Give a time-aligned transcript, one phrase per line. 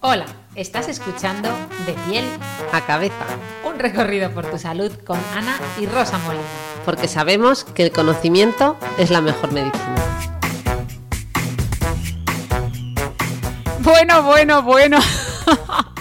[0.00, 1.48] Hola, estás escuchando
[1.86, 2.24] De piel
[2.72, 3.14] a cabeza,
[3.64, 6.44] un recorrido por tu salud con Ana y Rosa Molina.
[6.84, 9.94] porque sabemos que el conocimiento es la mejor medicina.
[13.80, 14.98] Bueno, bueno, bueno.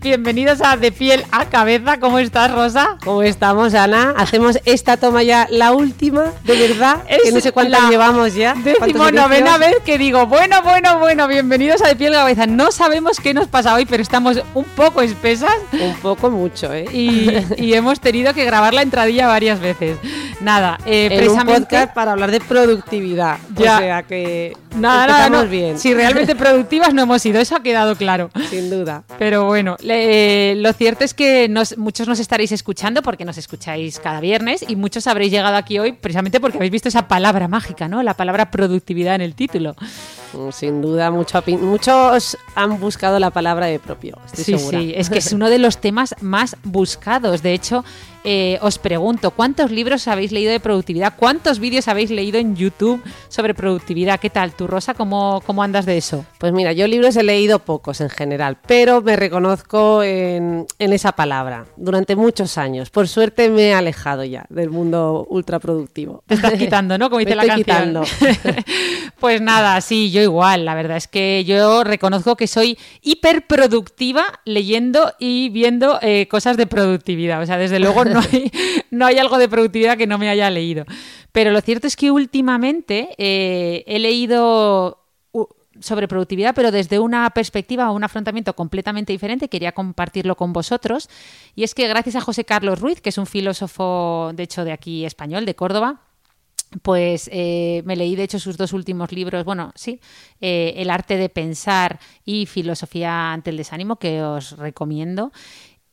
[0.00, 1.98] Bienvenidos a De piel a cabeza.
[2.00, 2.96] ¿Cómo estás, Rosa?
[3.04, 4.14] ¿Cómo estamos, Ana?
[4.16, 8.54] Hacemos esta toma ya, la última, de verdad, que Es no sé cuántas llevamos ya.
[8.54, 9.58] ¿Cuántos Decimonovena ejercicios?
[9.58, 12.46] vez que digo, bueno, bueno, bueno, bienvenidos a De piel a cabeza.
[12.46, 16.86] No sabemos qué nos pasa hoy, pero estamos un poco espesas Un poco mucho, ¿eh?
[16.92, 19.98] y, y hemos tenido que grabar la entradilla varias veces.
[20.40, 21.60] Nada, eh, en un precisamente...
[21.76, 23.38] podcast para hablar de productividad.
[23.54, 23.76] Ya.
[23.76, 25.46] O sea que Nada, nada, no.
[25.46, 28.30] bien, Si realmente productivas no hemos sido, eso ha quedado claro.
[28.50, 29.04] sin duda.
[29.18, 33.98] Pero bueno, le- lo cierto es que nos- muchos nos estaréis escuchando porque nos escucháis
[33.98, 37.88] cada viernes y muchos habréis llegado aquí hoy precisamente porque habéis visto esa palabra mágica,
[37.88, 38.02] ¿no?
[38.02, 39.74] La palabra productividad en el título.
[40.32, 44.18] Mm, Sin duda, mucho muchos han buscado la palabra de propio.
[44.26, 44.78] Estoy sí, segura.
[44.78, 47.42] sí, es que es uno de los temas más buscados.
[47.42, 47.84] De hecho,
[48.24, 51.14] eh, os pregunto, ¿cuántos libros habéis leído de productividad?
[51.16, 54.20] ¿Cuántos vídeos habéis leído en YouTube sobre productividad?
[54.20, 54.52] ¿Qué tal?
[54.52, 56.26] ¿Tú, Rosa, cómo, cómo andas de eso?
[56.38, 61.12] Pues mira, yo libros he leído pocos en general, pero me reconozco en, en esa
[61.12, 62.90] palabra durante muchos años.
[62.90, 66.22] Por suerte me he alejado ya del mundo ultraproductivo.
[66.26, 67.08] Te estás quitando, ¿no?
[67.08, 68.04] Como Me dice la estoy canción.
[68.04, 68.62] quitando.
[69.20, 70.64] pues nada, sí, yo igual.
[70.64, 76.66] La verdad es que yo reconozco que soy hiperproductiva leyendo y viendo eh, cosas de
[76.66, 77.42] productividad.
[77.42, 78.50] O sea, desde luego no hay,
[78.90, 80.84] no hay algo de productividad que no me haya leído.
[81.32, 85.00] Pero lo cierto es que últimamente eh, he leído
[85.80, 89.48] sobre productividad, pero desde una perspectiva o un afrontamiento completamente diferente.
[89.48, 91.08] Quería compartirlo con vosotros.
[91.54, 94.72] Y es que gracias a José Carlos Ruiz, que es un filósofo, de hecho, de
[94.72, 96.02] aquí español, de Córdoba,
[96.82, 100.00] pues eh, me leí de hecho sus dos últimos libros, bueno, sí,
[100.40, 105.32] eh, El arte de pensar y Filosofía ante el desánimo, que os recomiendo.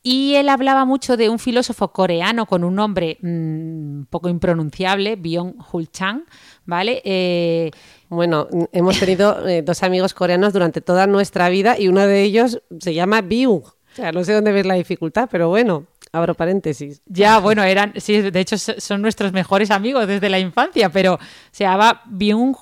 [0.02, 5.90] Y él hablaba mucho de un filósofo coreano con un nombre mm, poco impronunciable, Byung-Hul
[5.90, 6.22] Chang,
[6.64, 7.02] ¿vale?
[7.04, 7.70] Eh,
[8.08, 12.62] Bueno, hemos tenido eh, dos amigos coreanos durante toda nuestra vida y uno de ellos
[12.78, 13.64] se llama Byung.
[13.64, 17.02] O sea, no sé dónde ves la dificultad, pero bueno, abro paréntesis.
[17.06, 21.18] ya, bueno, eran, sí, de hecho so- son nuestros mejores amigos desde la infancia, pero
[21.50, 22.54] se llamaba Byung,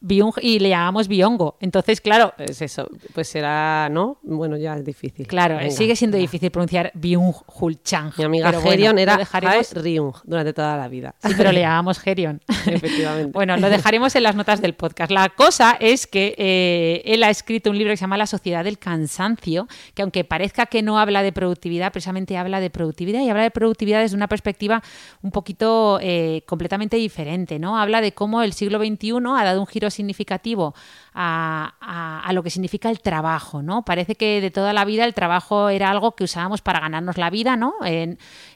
[0.00, 1.56] Byung y le llamamos Byongo.
[1.60, 4.18] Entonces, claro, Es eso, pues será, ¿no?
[4.22, 5.26] Bueno, ya es difícil.
[5.26, 5.70] Claro, Venga.
[5.70, 8.12] sigue siendo difícil pronunciar Byung-Hul Chang.
[8.18, 11.14] Mi amiga pero bueno, era dejaremos- Ryung durante toda la vida.
[11.22, 12.40] Sí, pero le llamamos Herion.
[12.66, 13.32] Efectivamente.
[13.32, 15.10] bueno, lo dejaremos en las notas del podcast.
[15.10, 18.64] La cosa es que eh, él ha escrito un libro que se llama La sociedad
[18.64, 23.28] del cansancio, que aunque parezca que no habla de productividad, precisamente habla de productividad y
[23.30, 24.82] habla de productividad desde una perspectiva
[25.22, 27.78] un poquito eh, completamente diferente, ¿no?
[27.78, 30.74] Habla de cómo el siglo XXI ha dado un giro significativo
[31.14, 33.84] a, lo que significa el trabajo, ¿no?
[33.84, 37.30] Parece que de toda la vida el trabajo era algo que usábamos para ganarnos la
[37.30, 37.74] vida, ¿no?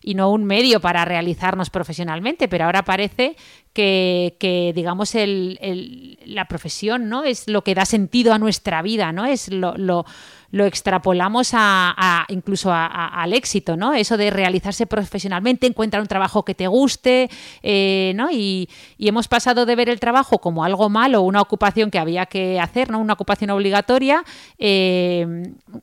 [0.02, 3.36] Y no un medio para realizarnos profesionalmente, pero ahora parece
[3.72, 7.24] que, digamos, la profesión, ¿no?
[7.24, 9.24] Es lo que da sentido a nuestra vida, ¿no?
[9.24, 10.04] Es lo-
[10.54, 13.92] lo extrapolamos a, incluso al éxito, ¿no?
[13.92, 17.28] Eso de realizarse profesionalmente, encontrar un trabajo que te guste,
[17.64, 18.30] eh, ¿no?
[18.30, 18.68] Y,
[19.00, 22.90] hemos pasado de ver el trabajo como algo malo, una ocupación que había que hacer,
[22.90, 23.00] ¿no?
[23.00, 24.22] Una ocupación obligatoria,
[24.56, 25.26] eh,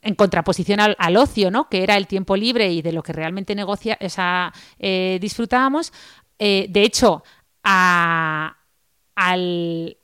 [0.02, 1.68] en contraposición al, ocio, ¿no?
[1.68, 5.92] Que era el tiempo libre y de lo que realmente negocia, esa, eh, disfrutábamos.
[6.40, 7.24] De hecho,
[7.64, 8.56] al,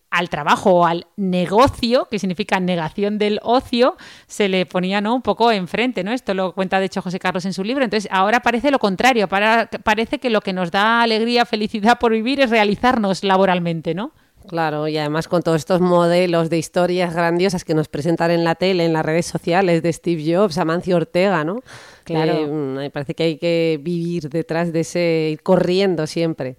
[0.09, 5.15] al trabajo o al negocio, que significa negación del ocio, se le ponía ¿no?
[5.15, 6.11] un poco enfrente, ¿no?
[6.11, 7.83] Esto lo cuenta de hecho José Carlos en su libro.
[7.83, 12.11] Entonces, ahora parece lo contrario, para- parece que lo que nos da alegría, felicidad por
[12.13, 14.11] vivir es realizarnos laboralmente, ¿no?
[14.47, 18.55] Claro, y además con todos estos modelos de historias grandiosas que nos presentan en la
[18.55, 21.61] tele, en las redes sociales, de Steve Jobs, Amancio Ortega, ¿no?
[22.05, 22.47] Claro.
[22.47, 26.55] Mm, me parece que hay que vivir detrás de ese, ir corriendo siempre.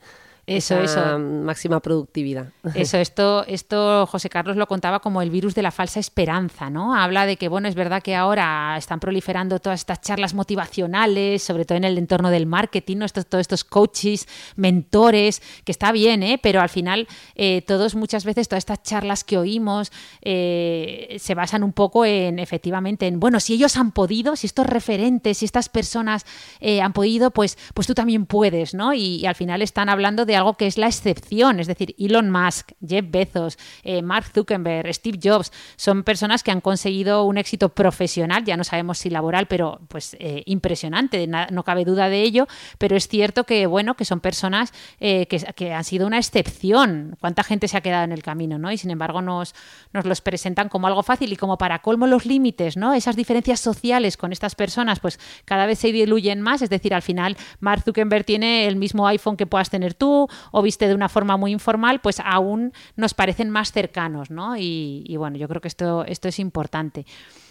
[0.49, 1.19] Eso, eso.
[1.19, 2.49] máxima productividad.
[2.75, 6.95] Eso, esto, esto José Carlos lo contaba como el virus de la falsa esperanza, ¿no?
[6.95, 11.67] Habla de que, bueno, es verdad que ahora están proliferando todas estas charlas motivacionales, sobre
[11.67, 13.05] todo en el entorno del marketing, ¿no?
[13.05, 16.41] Estos, todos estos coaches, mentores, que está bien, ¿eh?
[16.43, 19.93] Pero al final, eh, todos muchas veces, todas estas charlas que oímos
[20.23, 24.67] eh, se basan un poco en, efectivamente, en, bueno, si ellos han podido, si estos
[24.67, 26.25] referentes, si estas personas
[26.61, 28.95] eh, han podido, pues, pues tú también puedes, ¿no?
[28.95, 32.73] y al final están hablando de algo que es la excepción, es decir, Elon Musk,
[32.87, 38.45] Jeff Bezos, eh, Mark Zuckerberg, Steve Jobs, son personas que han conseguido un éxito profesional,
[38.45, 42.47] ya no sabemos si laboral, pero pues eh, impresionante, no cabe duda de ello,
[42.79, 47.17] pero es cierto que, bueno, que son personas eh, que, han sido una excepción.
[47.21, 48.71] ¿Cuánta gente se ha quedado en el camino, no?
[48.73, 49.55] Y sin embargo nos,
[49.93, 52.95] nos los presentan como algo fácil y como para colmo los límites, ¿no?
[52.95, 57.03] Esas diferencias sociales con estas personas, pues cada vez se diluyen más, es decir, al
[57.03, 61.09] final Mark Zuckerberg tiene el mismo iPhone que puedas tener tú, o viste de una
[61.09, 64.57] forma muy informal, pues aún nos parecen más cercanos, ¿no?
[64.57, 67.05] Y, bueno, yo creo que esto, esto es importante.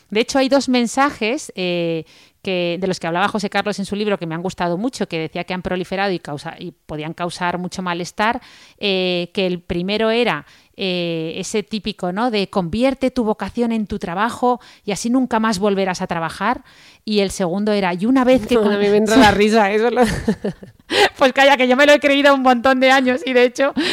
[0.09, 2.05] De hecho, hay dos mensajes eh,
[2.41, 5.07] que, de los que hablaba José Carlos en su libro que me han gustado mucho,
[5.07, 8.41] que decía que han proliferado y, causa, y podían causar mucho malestar,
[8.77, 10.45] eh, que el primero era
[10.77, 12.31] eh, ese típico, ¿no?
[12.31, 16.63] De convierte tu vocación en tu trabajo y así nunca más volverás a trabajar.
[17.03, 18.57] Y el segundo era, y una vez que...
[18.59, 19.89] me entra la risa, eso
[21.17, 23.73] Pues calla, que yo me lo he creído un montón de años y de hecho...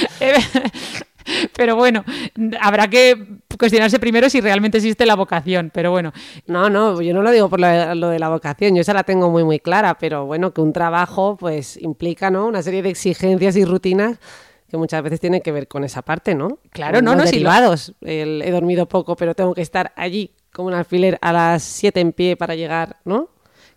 [1.57, 2.05] Pero bueno,
[2.61, 6.13] habrá que cuestionarse primero si realmente existe la vocación, pero bueno.
[6.47, 9.31] No, no, yo no lo digo por lo de la vocación, yo esa la tengo
[9.31, 12.47] muy muy clara, pero bueno, que un trabajo pues implica, ¿no?
[12.47, 14.19] Una serie de exigencias y rutinas
[14.69, 16.59] que muchas veces tienen que ver con esa parte, ¿no?
[16.71, 17.95] Claro, no, no, derivados.
[18.03, 22.13] he dormido poco, pero tengo que estar allí como un alfiler a las 7 en
[22.13, 23.31] pie para llegar, ¿no?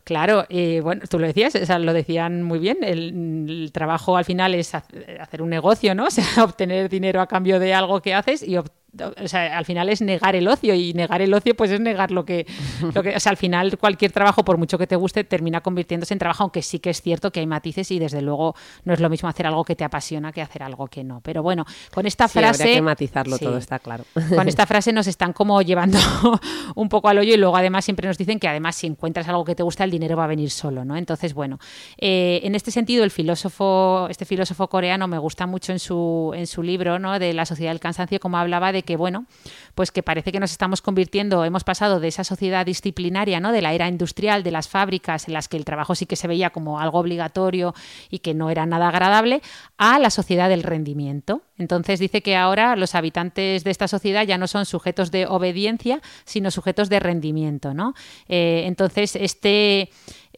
[0.08, 4.74] Claro, eh, bueno, tú lo decías, lo decían muy bien, el, trabajo al final es
[4.74, 6.06] hacer un negocio, ¿no?
[6.08, 8.56] O sea, obtener dinero a cambio de algo que haces y
[9.00, 12.12] o sea, al final es negar el ocio y negar el ocio pues es negar
[12.12, 12.46] lo que,
[12.94, 16.14] lo que, o sea, al final cualquier trabajo, por mucho que te guste, termina convirtiéndose
[16.14, 19.00] en trabajo, aunque sí que es cierto que hay matices y desde luego no es
[19.00, 21.22] lo mismo hacer algo que te apasiona que hacer algo que no.
[21.22, 22.64] Pero bueno, con esta frase...
[22.64, 24.06] Habría que matizarlo todo, está claro.
[24.14, 26.00] Con esta frase nos están como llevando
[26.76, 29.46] un poco al hoyo y luego además siempre nos dicen que además si encuentras algo
[29.46, 30.96] que te gusta el dinero va a venir solo, ¿no?
[30.96, 31.60] Entonces, bueno,
[31.98, 36.48] eh, en este sentido el filósofo, este filósofo coreano me gusta mucho en su, en
[36.48, 37.20] su libro, ¿no?
[37.20, 39.28] De la sociedad del cansancio, como hablaba de que, bueno,
[39.76, 43.52] pues que parece que nos estamos convirtiendo, hemos pasado de esa sociedad disciplinaria, ¿no?
[43.52, 46.28] De la era industrial, de las fábricas, en las que el trabajo sí que se
[46.28, 47.76] veía como algo obligatorio
[48.10, 49.42] y que no era nada agradable,
[49.78, 51.44] a la sociedad del rendimiento.
[51.58, 56.02] Entonces dice que ahora los habitantes de esta sociedad ya no son sujetos de obediencia,
[56.24, 57.94] sino sujetos de rendimiento, ¿no?
[58.30, 59.90] Eh, entonces, este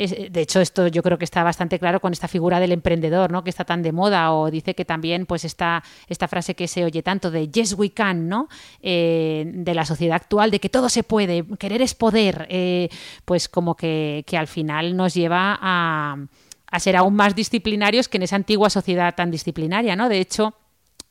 [0.08, 3.44] de hecho, esto yo creo que está bastante claro con esta figura del emprendedor, ¿no?
[3.44, 6.86] Que está tan de moda, o dice que también, pues, esta, esta frase que se
[6.86, 8.48] oye tanto de yes we can, ¿no?
[8.82, 12.90] Eh, de la sociedad actual, de que todo se puede, querer es poder, eh,
[13.26, 16.18] pues como que, que al final nos lleva a,
[16.72, 20.08] a ser aún más disciplinarios que en esa antigua sociedad tan disciplinaria, ¿no?
[20.08, 20.56] De hecho,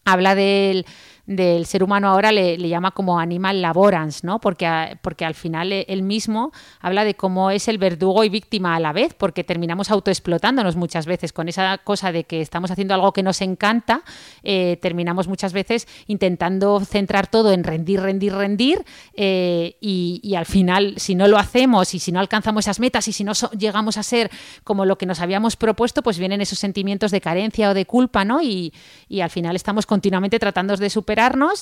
[0.04, 0.86] habla del
[1.28, 4.40] del ser humano ahora le, llama como animal laborans, ¿no?
[4.40, 8.74] Porque, porque al final e, él mismo habla de cómo es el verdugo y víctima
[8.74, 12.94] a la vez, porque terminamos autoexplotándonos muchas veces con esa cosa de que estamos haciendo
[12.94, 14.02] algo que nos encanta,
[14.42, 20.94] eh, terminamos muchas veces intentando centrar todo en rendir, rendir, rendir, eh, y, al final,
[20.96, 24.02] si no lo hacemos y si no alcanzamos esas metas y si no llegamos a
[24.02, 24.30] ser
[24.64, 28.24] como lo que nos habíamos propuesto, pues vienen esos sentimientos de carencia o de culpa,
[28.24, 28.40] ¿no?
[28.40, 28.72] Y,
[29.08, 31.17] y al final estamos continuamente tratando de superar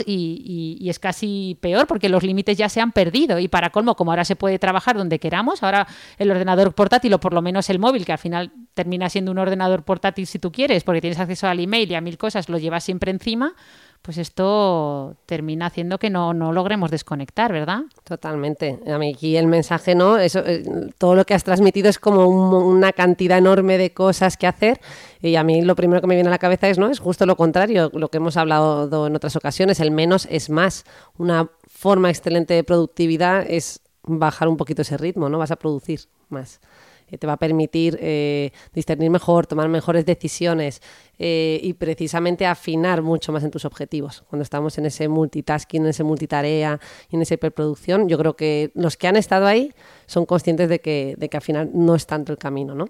[0.07, 3.39] y, es casi peor porque los límites ya se han perdido.
[3.39, 5.87] Y para colmo, como ahora se puede trabajar donde queramos, ahora
[6.19, 9.39] el ordenador portátil o por lo menos el móvil, que al final termina siendo un
[9.39, 12.59] ordenador portátil si tú quieres, porque tienes acceso al email y a mil cosas, lo
[12.59, 13.55] llevas siempre encima,
[14.03, 17.81] pues esto termina haciendo que no, logremos desconectar, ¿verdad?
[18.05, 18.79] Totalmente.
[18.87, 20.19] A mí aquí el mensaje, ¿no?
[20.19, 20.65] Eso, eh,
[20.99, 24.81] todo lo que has transmitido es como una cantidad enorme de cosas que hacer
[25.21, 26.89] y a mí lo primero que me viene a la cabeza es, ¿no?
[26.89, 30.85] Es justo lo contrario, lo que hemos hablado en otras ocasiones, el menos es más.
[31.19, 35.39] Una forma excelente de productividad es bajar un poquito ese ritmo, ¿no?
[35.39, 36.61] Vas a producir más.
[37.09, 40.83] Eh, te va a permitir eh, discernir mejor, tomar mejores decisiones
[41.19, 44.25] eh, y precisamente afinar mucho más en tus objetivos.
[44.29, 48.73] Cuando estamos en ese multitasking, en ese multitarea y en esa hiperproducción, yo creo que
[48.75, 49.73] los que han estado ahí
[50.07, 52.89] son conscientes de que, de que al final no es tanto el camino, ¿no?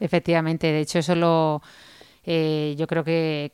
[0.00, 1.60] Efectivamente, de hecho eso lo
[2.24, 3.50] eh, yo creo que,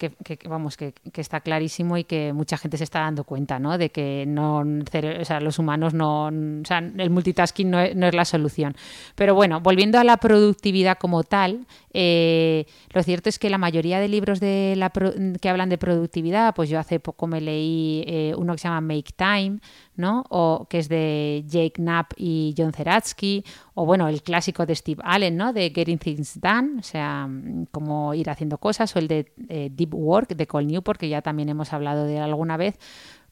[0.49, 3.79] vamos que, está clarísimo y que mucha gente se está dando cuenta ¿no?
[3.79, 8.25] de que no o sea, los humanos no o sea, el multitasking no es, la
[8.25, 8.75] solución
[9.15, 14.01] pero bueno volviendo a la productividad como tal eh, lo cierto es que la mayoría
[14.01, 18.35] de libros de la que hablan de productividad pues yo hace poco me leí eh,
[18.37, 19.61] uno que se llama Make Time
[19.97, 20.25] ¿no?
[20.29, 25.03] O que es de Jake Knapp y John Zeratsky, o bueno, el clásico de Steve
[25.05, 25.53] Allen, ¿no?
[25.53, 27.29] De Getting Things Done, o sea,
[27.71, 31.23] cómo ir haciendo cosas, o el de eh, Deep Work de Cole Newport, que ya
[31.23, 32.79] también hemos hablado de él alguna vez,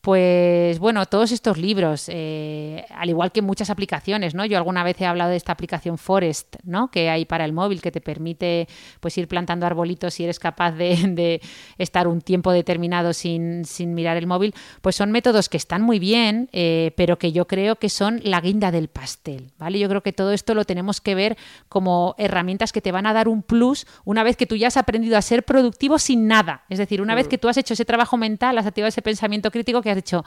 [0.05, 4.45] pues bueno, todos estos libros, eh, al igual que muchas aplicaciones, ¿no?
[4.45, 6.89] Yo alguna vez he hablado de esta aplicación Forest, ¿no?
[6.89, 8.69] Que hay para el móvil, que te permite
[9.01, 11.41] pues ir plantando arbolitos si eres capaz de,
[11.79, 14.55] estar un tiempo determinado sin, mirar el móvil.
[14.83, 18.43] Pues son métodos que están muy bien, eh, pero que yo creo que son la
[18.43, 19.79] guinda del pastel, ¿vale?
[19.79, 21.39] Yo creo que todo esto lo tenemos que ver
[21.71, 24.77] como herramientas que te van a dar un plus una vez que tú ya has
[24.77, 26.65] aprendido a ser productivo sin nada.
[26.69, 27.31] Es decir, una vez mm.
[27.31, 30.25] que tú has hecho ese trabajo mental, has activado ese pensamiento crítico que has dicho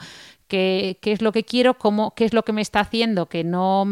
[0.48, 3.84] qué, es lo que quiero, cómo, qué es lo que me está haciendo que no,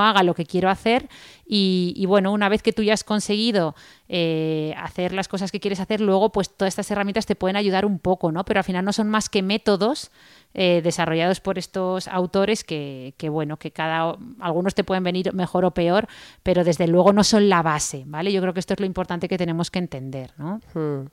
[0.00, 1.08] haga lo que quiero hacer.
[1.46, 3.74] Y, bueno, una vez que tú ya has conseguido
[4.08, 7.86] eh, hacer las cosas que quieres hacer, luego pues todas estas herramientas te pueden ayudar
[7.86, 8.44] un poco, ¿no?
[8.44, 10.10] Pero al final no son más que métodos
[10.54, 15.72] eh, desarrollados por estos autores que, bueno, que cada algunos te pueden venir mejor o
[15.72, 16.08] peor,
[16.42, 18.32] pero desde luego no son la base, ¿vale?
[18.32, 20.60] Yo creo que esto es lo importante que tenemos que entender, ¿no?
[20.74, 21.06] Hmm.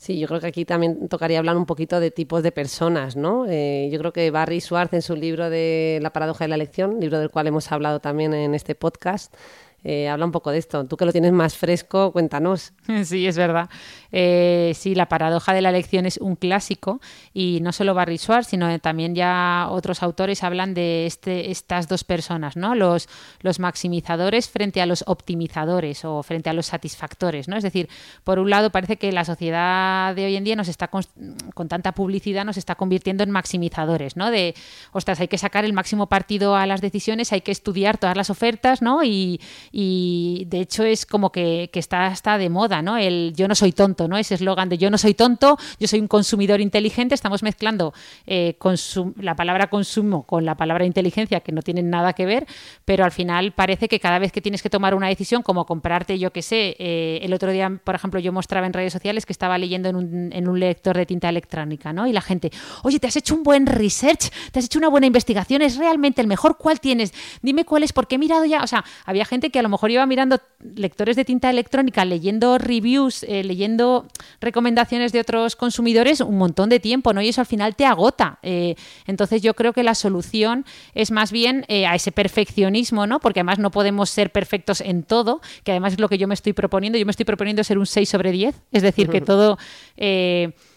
[0.00, 3.44] Sí, yo creo que aquí también tocaría hablar un poquito de tipos de personas, ¿no?
[3.46, 7.00] Eh, yo creo que Barry Schwartz en su libro de La paradoja de la elección,
[7.00, 9.34] libro del cual hemos hablado también en este podcast,
[9.84, 10.84] eh, habla un poco de esto.
[10.86, 12.72] Tú que lo tienes más fresco, cuéntanos.
[13.04, 13.70] Sí, es verdad.
[14.12, 17.00] Eh, sí, la paradoja de la elección es un clásico
[17.32, 22.04] y no solo Barry Schwartz, sino también ya otros autores hablan de este, estas dos
[22.04, 22.74] personas, ¿no?
[22.74, 23.08] Los,
[23.40, 27.56] los maximizadores frente a los optimizadores o frente a los satisfactores, ¿no?
[27.56, 27.88] Es decir,
[28.24, 31.92] por un lado parece que la sociedad de hoy en día nos está con, tanta
[31.92, 34.30] publicidad nos está convirtiendo en maximizadores, ¿no?
[34.30, 34.54] De,
[34.92, 38.30] ostras, hay que sacar el máximo partido a las decisiones, hay que estudiar todas las
[38.30, 39.02] ofertas, ¿no?
[39.04, 39.40] Y,
[39.72, 42.96] y de hecho es como que, está, está de moda, ¿no?
[42.96, 44.16] El yo no soy tonto, ¿no?
[44.16, 47.94] Ese eslogan de yo no soy tonto, yo soy un consumidor inteligente, estamos mezclando
[48.26, 48.56] eh,
[49.16, 52.46] la palabra consumo con la palabra inteligencia que no tienen nada que ver,
[52.84, 56.18] pero al final parece que cada vez que tienes que tomar una decisión, como comprarte,
[56.18, 59.32] yo qué sé, eh, el otro día, por ejemplo, yo mostraba en redes sociales que
[59.32, 62.06] estaba leyendo en un, en un lector de tinta electrónica, ¿no?
[62.06, 62.50] Y la gente,
[62.82, 66.20] oye, te has hecho un buen research, te has hecho una buena investigación, es realmente
[66.20, 67.12] el mejor, ¿cuál tienes?
[67.42, 69.90] Dime cuál es, porque he mirado ya, o sea, había gente que a lo mejor
[69.90, 70.40] iba mirando
[70.74, 74.06] lectores de tinta electrónica, leyendo reviews, eh, leyendo
[74.40, 77.22] recomendaciones de otros consumidores un montón de tiempo, ¿no?
[77.22, 78.38] Y eso al final te agota.
[78.42, 78.74] Eh,
[79.06, 80.64] entonces yo creo que la solución
[80.94, 83.20] es más bien eh, a ese perfeccionismo, ¿no?
[83.20, 86.34] Porque además no podemos ser perfectos en todo, que además es lo que yo me
[86.34, 86.98] estoy proponiendo.
[86.98, 89.58] Yo me estoy proponiendo ser un 6 sobre 10, es decir, que todo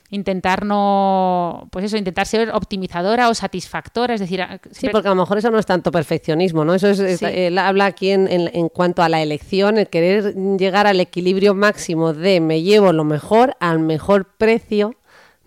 [0.10, 4.46] intentar no, pues eso, intentar ser optimizadora o satisfactora, es decir...
[4.72, 6.76] Sí, porque a lo mejor eso no es tanto perfeccionismo, ¿no?
[6.76, 11.00] Eso es, él habla aquí en, en, cuanto a la elección, el querer llegar al
[11.00, 14.96] equilibrio máximo de me llevo lo mejor al mejor precio,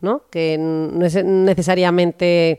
[0.01, 0.23] ¿no?
[0.31, 2.59] Que no es necesariamente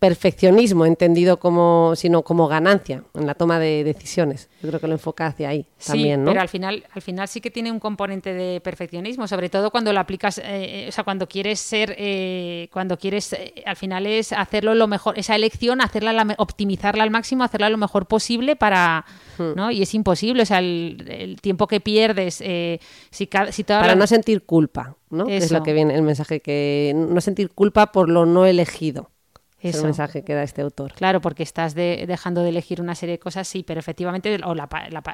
[0.00, 4.48] perfeccionismo entendido como sino como ganancia en la toma de decisiones.
[4.62, 6.30] Yo creo que lo enfoca hacia ahí también, ¿no?
[6.30, 9.92] Pero al final, al final sí que tiene un componente de perfeccionismo, sobre todo cuando
[9.92, 14.32] lo aplicas, eh, o sea, cuando quieres ser, eh, cuando quieres, eh, al final es
[14.32, 19.04] hacerlo lo mejor, esa elección, hacerla, optimizarla al máximo, hacerla lo mejor posible para,
[19.36, 19.52] hmm.
[19.54, 19.70] ¿no?
[19.70, 22.80] Y es imposible, o sea, el, tiempo que pierdes, si,
[23.50, 25.28] si para no sentir culpa, ¿no?
[25.28, 29.10] Es lo que viene el mensaje que no sentir culpa por lo no elegido.
[29.68, 30.92] Es el mensaje que da este autor.
[30.92, 34.68] Claro, porque estás dejando de elegir una serie de cosas, sí, pero efectivamente, o la,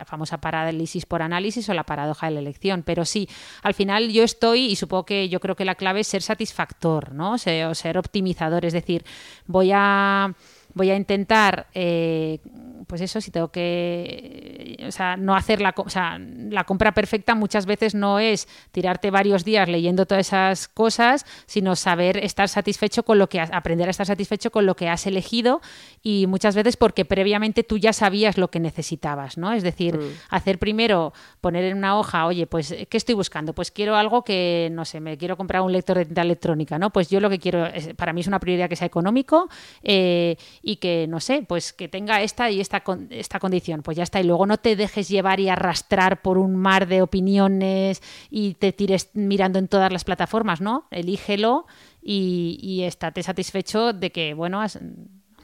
[0.07, 2.83] famosa parálisis por análisis o la paradoja de la elección.
[2.83, 3.29] Pero sí,
[3.63, 7.13] al final yo estoy, y supongo que yo creo que la clave es ser satisfactor,
[7.13, 7.35] ¿no?
[7.35, 9.05] O ser optimizador, es decir,
[9.47, 10.35] voy a
[10.75, 12.39] voy a intentar, eh,
[12.87, 17.35] pues eso, si tengo que, o sea, no hacer la, o sea, la compra perfecta
[17.35, 23.05] muchas veces no es tirarte varios días leyendo todas esas cosas, sino saber estar satisfecho
[23.05, 25.61] con lo que, aprender a estar satisfecho con lo que has elegido
[26.03, 29.53] y muchas veces porque previamente tú ya sabías lo que necesitabas, ¿no?
[29.53, 30.11] Es decir, mm.
[30.31, 33.55] hacer primero, poner en una hoja, oye, pues, ¿qué estoy buscando?
[33.55, 36.91] Pues quiero algo que, no sé, me quiero comprar un lector de tinta electrónica, ¿no?
[36.91, 39.49] Pues yo lo que quiero, para mí es una prioridad que sea económico
[39.83, 44.03] eh, y que, no sé, pues que tenga esta y esta, esta condición, pues ya
[44.03, 44.21] está.
[44.21, 48.73] Y luego no te dejes llevar y arrastrar por un mar de opiniones y te
[48.73, 50.87] tires mirando en todas las plataformas, ¿no?
[50.91, 51.67] Elígelo
[52.03, 54.79] y, y estate satisfecho de que, bueno, has,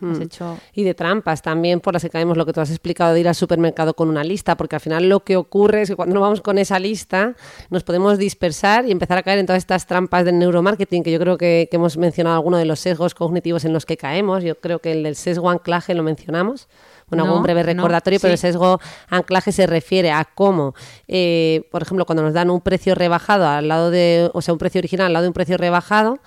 [0.03, 0.23] Has Mm.
[0.23, 0.59] hecho...
[0.73, 3.29] Y de trampas también por las que caemos, lo que tú has explicado de ir
[3.29, 6.21] al supermercado con una lista, porque al final lo que ocurre es que cuando no
[6.21, 7.35] vamos con esa lista
[7.71, 11.19] nos podemos dispersar y empezar a caer en todas estas trampas del neuromarketing, que yo
[11.19, 14.45] creo que, que hemos mencionado alguno de los sesgos cognitivos en los que caemos.
[14.45, 16.69] Yo creo que el del sesgo anclaje lo mencionamos.
[17.09, 20.75] Bueno, No, un breve no, recordatorio, pero el sesgo anclaje se refiere a cómo,
[21.07, 24.59] eh, por ejemplo, cuando nos dan un precio rebajado al lado de, o sea, un
[24.59, 26.19] precio original al lado de un precio rebajado,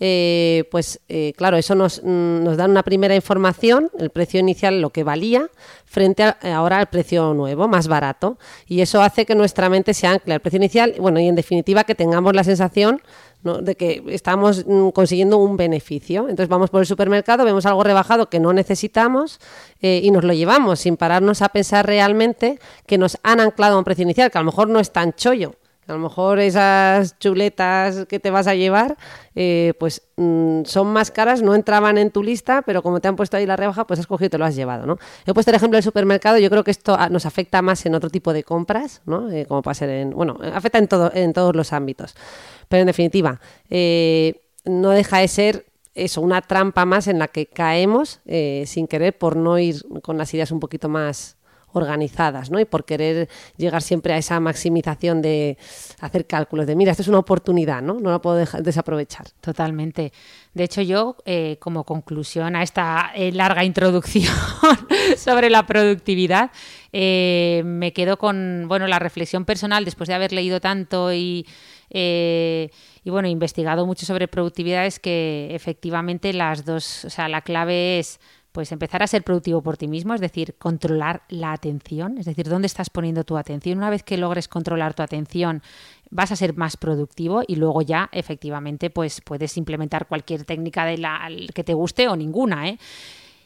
[0.00, 4.80] eh, pues eh, claro, eso nos, mm, nos da una primera información, el precio inicial,
[4.80, 5.48] lo que valía,
[5.84, 8.38] frente a, eh, ahora al precio nuevo, más barato.
[8.66, 11.84] Y eso hace que nuestra mente se ancle al precio inicial, bueno, y en definitiva
[11.84, 13.00] que tengamos la sensación
[13.42, 16.22] de que estamos mm, consiguiendo un beneficio.
[16.28, 19.40] Entonces vamos por el supermercado, vemos algo rebajado que no necesitamos
[19.80, 23.78] eh, y nos lo llevamos sin pararnos a pensar realmente que nos han anclado a
[23.78, 25.54] un precio inicial, que a lo mejor no es tan chollo.
[25.88, 28.96] A lo mejor esas chuletas que te vas a llevar,
[29.34, 33.16] eh, pues mm, son más caras, no entraban en tu lista, pero como te han
[33.16, 34.98] puesto ahí la rebaja, pues has cogido y te lo has llevado, ¿no?
[35.24, 37.94] He puesto el ejemplo del supermercado, yo creo que esto ah, nos afecta más en
[37.94, 39.30] otro tipo de compras, ¿no?
[39.30, 42.14] Eh, como puede ser en, bueno, afecta en, todo, en todos los ámbitos.
[42.68, 43.40] Pero en definitiva,
[43.70, 48.86] eh, no deja de ser eso, una trampa más en la que caemos eh, sin
[48.86, 51.37] querer por no ir con las ideas un poquito más
[51.72, 52.58] organizadas, ¿no?
[52.60, 55.56] Y por querer llegar siempre a esa maximización de
[56.00, 58.00] hacer cálculos de, mira, esto es una oportunidad, ¿no?
[58.00, 59.26] No la puedo dejar- desaprovechar.
[59.40, 60.12] Totalmente.
[60.54, 64.34] De hecho, yo, eh, como conclusión a esta eh, larga introducción
[65.16, 66.50] sobre la productividad,
[66.92, 71.46] eh, me quedo con bueno, la reflexión personal después de haber leído tanto y,
[71.90, 77.98] y bueno, investigado mucho sobre productividad, es que efectivamente las dos, o sea, la clave
[77.98, 78.20] es
[78.52, 82.48] pues empezar a ser productivo por ti mismo, es decir, controlar la atención, es decir,
[82.48, 83.78] dónde estás poniendo tu atención.
[83.78, 85.62] Una vez que logres controlar tu atención,
[86.10, 90.98] vas a ser más productivo y luego ya efectivamente pues puedes implementar cualquier técnica de
[90.98, 92.78] la que te guste o ninguna, ¿eh?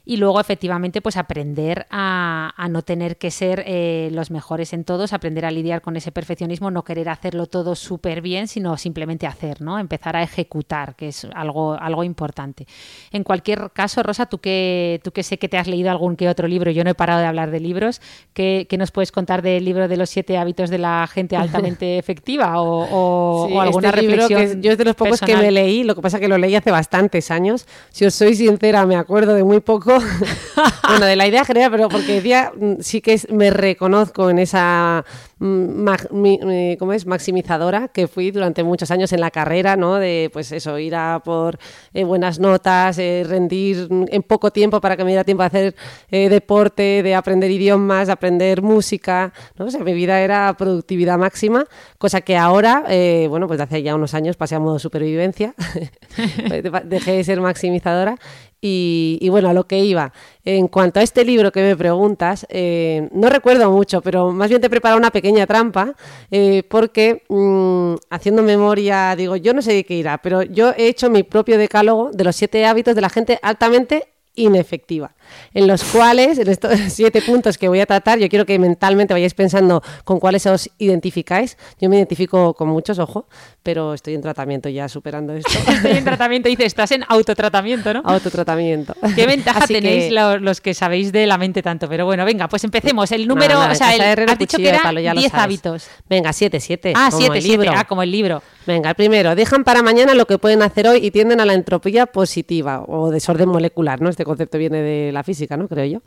[0.04, 4.82] Y luego, efectivamente, pues aprender a, a no tener que ser eh, los mejores en
[4.82, 9.28] todos, aprender a lidiar con ese perfeccionismo, no querer hacerlo todo súper bien, sino simplemente
[9.28, 9.78] hacer, ¿no?
[9.78, 12.66] Empezar a ejecutar, que es algo, algo importante.
[13.12, 16.28] En cualquier caso, Rosa, tú que, tú que sé que te has leído algún que
[16.28, 18.00] otro libro, yo no he parado de hablar de libros,
[18.32, 21.96] ¿qué, qué nos puedes contar del libro de los siete hábitos de la gente altamente
[21.98, 22.60] efectiva?
[22.60, 24.58] ¿O, o- Sí, o alguna este libro que reflexión?
[24.58, 25.44] es- yo es de los pocos que personal?
[25.46, 27.66] me leí, lo que pasa que lo leí hace bastantes años.
[27.90, 29.91] Si os soy sincera, me acuerdo de muy poco.
[30.88, 34.38] bueno, de la idea general, pero porque decía, mm, sí que es- me reconozco en
[34.38, 35.04] esa
[35.38, 37.06] mm, mag- mi- mi- ¿cómo es?
[37.06, 39.96] maximizadora que fui durante muchos años en la carrera, ¿no?
[39.96, 41.58] De pues eso, ir a por
[41.94, 45.46] eh, buenas notas, eh, rendir mm, en poco tiempo para que me diera tiempo a
[45.46, 45.74] hacer
[46.10, 49.66] eh, deporte, de aprender idiomas, de aprender música, ¿no?
[49.66, 51.64] O sea, mi vida era productividad máxima,
[51.98, 52.84] cosa que ahora,
[53.28, 55.54] bueno, pues hace ya unos años pasé a modo supervivencia,
[56.84, 58.16] dejé de ser maximizadora
[58.64, 60.12] y, y bueno, a lo que iba.
[60.44, 64.60] En cuanto a este libro que me preguntas, eh, no recuerdo mucho, pero más bien
[64.60, 65.94] te he preparado una pequeña trampa,
[66.30, 70.86] eh, porque mm, haciendo memoria, digo, yo no sé de qué irá, pero yo he
[70.86, 75.12] hecho mi propio decálogo de los siete hábitos de la gente altamente inefectiva,
[75.54, 79.12] en los cuales, en estos siete puntos que voy a tratar, yo quiero que mentalmente
[79.14, 81.56] vayáis pensando con cuáles os identificáis.
[81.80, 83.26] Yo me identifico con muchos, ojo,
[83.62, 85.50] pero estoy en tratamiento ya superando esto.
[85.68, 88.02] Estoy en tratamiento, dice, estás en autotratamiento, ¿no?
[88.04, 88.94] Autotratamiento.
[89.14, 91.88] ¿Qué ventaja Así tenéis que- los que sabéis de la mente tanto?
[91.88, 93.12] Pero bueno, venga, pues empecemos.
[93.12, 95.44] El número, nada, o sea, el- has dicho que era palo, ya lo 10 sabes.
[95.44, 95.86] hábitos.
[96.08, 96.92] Venga, siete, siete.
[96.96, 97.62] Ah, como 7, el 7.
[97.64, 97.78] libro.
[97.78, 98.42] Ah, como el libro.
[98.66, 101.54] Venga, el primero, dejan para mañana lo que pueden hacer hoy y tienden a la
[101.54, 104.08] entropía positiva o desorden molecular, ¿no?
[104.08, 105.68] Este concepto viene de la física, ¿no?
[105.68, 105.98] Creo yo.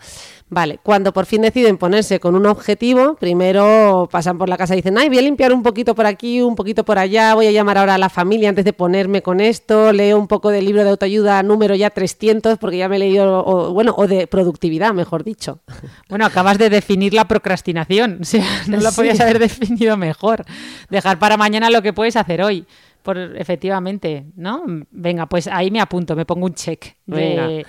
[0.50, 4.78] Vale, cuando por fin deciden ponerse con un objetivo, primero pasan por la casa y
[4.78, 7.52] dicen, ay, voy a limpiar un poquito por aquí, un poquito por allá, voy a
[7.52, 10.84] llamar ahora a la familia antes de ponerme con esto, leo un poco del libro
[10.84, 14.94] de autoayuda número ya 300 porque ya me he leído, o, bueno, o de productividad,
[14.94, 15.60] mejor dicho.
[16.10, 18.20] Bueno, acabas de definir la procrastinación.
[18.22, 18.96] O sea, no lo Sí.
[18.98, 20.46] podías haber definido mejor.
[20.90, 22.66] Dejar para mañana lo que puedes hacer hoy.
[23.04, 24.64] Por, efectivamente, ¿no?
[24.92, 26.96] Venga, pues ahí me apunto, me pongo un check.
[27.06, 27.68] de- Venga.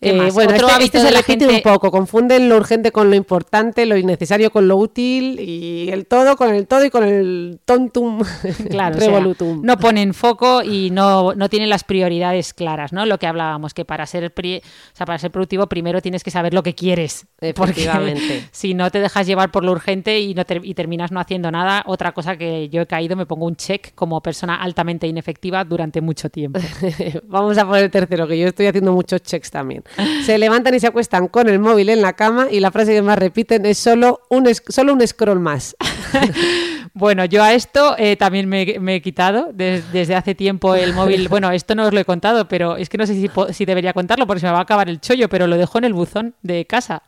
[0.00, 3.10] ¿Qué Eh, bueno, Otro este, este se repite gente- un poco, confunden lo urgente con
[3.10, 7.02] lo importante, lo innecesario con lo útil y el todo con el todo y con
[7.04, 8.22] el tontum
[8.70, 9.60] Claro, o sea, revolutum.
[9.64, 13.06] no ponen foco y no, no tienen las prioridades claras, ¿no?
[13.06, 16.30] Lo que hablábamos, que para ser, pri- o sea, para ser productivo primero tienes que
[16.30, 17.26] saber lo que quieres.
[17.54, 18.48] Porque Efectivamente.
[18.52, 21.50] si no te dejas llevar por lo urgente y, no ter- y terminas no haciendo
[21.50, 25.64] nada, otra cosa que yo he caído, me pongo un check como persona altamente inefectiva
[25.64, 26.60] durante mucho tiempo.
[27.24, 29.82] Vamos a poner el tercero, que yo estoy haciendo muchos checks también.
[30.24, 33.02] Se levantan y se acuestan con el móvil en la cama y la frase que
[33.02, 35.76] más repiten es solo un, solo un scroll más.
[36.98, 40.92] Bueno, yo a esto eh, también me, me he quitado des- desde hace tiempo el
[40.92, 41.28] móvil.
[41.38, 43.92] Bueno, esto no os lo he contado, pero es que no sé si, si debería
[43.92, 46.34] contarlo porque se me va a acabar el chollo, pero lo dejo en el buzón
[46.42, 47.02] de casa.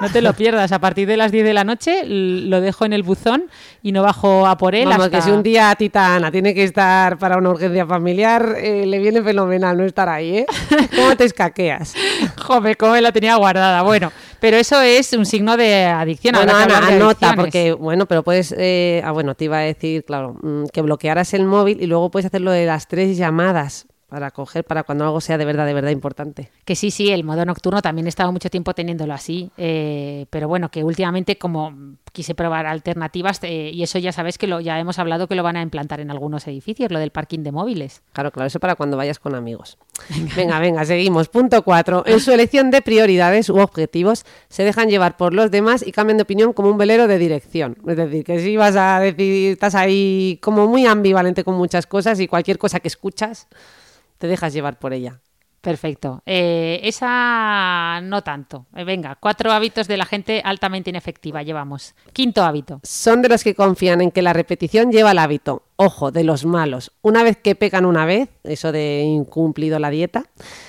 [0.00, 0.70] No te lo pierdas.
[0.72, 3.44] A partir de las 10 de la noche lo dejo en el buzón
[3.82, 5.18] y no bajo a por él Vamos, hasta...
[5.18, 8.86] que si un día a tita Ana tiene que estar para una urgencia familiar, eh,
[8.86, 10.46] le viene fenomenal no estar ahí, ¿eh?
[10.96, 11.94] ¿Cómo te escaqueas?
[12.36, 13.82] Joder, cómo me la tenía guardada.
[13.82, 14.12] Bueno,
[14.44, 16.34] pero eso es un signo de adicción.
[16.34, 20.36] Bueno, Ana, anota, porque, bueno, pero puedes, eh, ah, bueno, te iba a decir, claro,
[20.42, 24.30] mm, que bloquearas el móvil y luego puedes hacer lo de las tres llamadas para
[24.30, 26.48] coger, para cuando algo sea de verdad, de verdad importante.
[26.64, 30.46] Que sí, sí, el modo nocturno también he estado mucho tiempo teniéndolo así, eh, pero
[30.46, 34.78] bueno, que últimamente como quise probar alternativas eh, y eso ya sabes que lo ya
[34.78, 38.02] hemos hablado que lo van a implantar en algunos edificios, lo del parking de móviles.
[38.12, 39.78] Claro, claro, eso para cuando vayas con amigos.
[40.36, 41.28] Venga, venga, seguimos.
[41.28, 42.04] Punto cuatro.
[42.06, 46.18] En su elección de prioridades u objetivos, se dejan llevar por los demás y cambian
[46.18, 47.78] de opinión como un velero de dirección.
[47.84, 52.20] Es decir, que si vas a decir, estás ahí como muy ambivalente con muchas cosas
[52.20, 53.48] y cualquier cosa que escuchas,
[54.24, 55.20] te dejas llevar por ella.
[55.60, 56.22] Perfecto.
[56.24, 58.64] Eh, esa no tanto.
[58.74, 61.94] Eh, venga, cuatro hábitos de la gente altamente inefectiva llevamos.
[62.14, 62.80] Quinto hábito.
[62.84, 65.64] Son de los que confían en que la repetición lleva al hábito.
[65.76, 66.90] Ojo, de los malos.
[67.02, 70.24] Una vez que pecan una vez, eso de incumplido la dieta,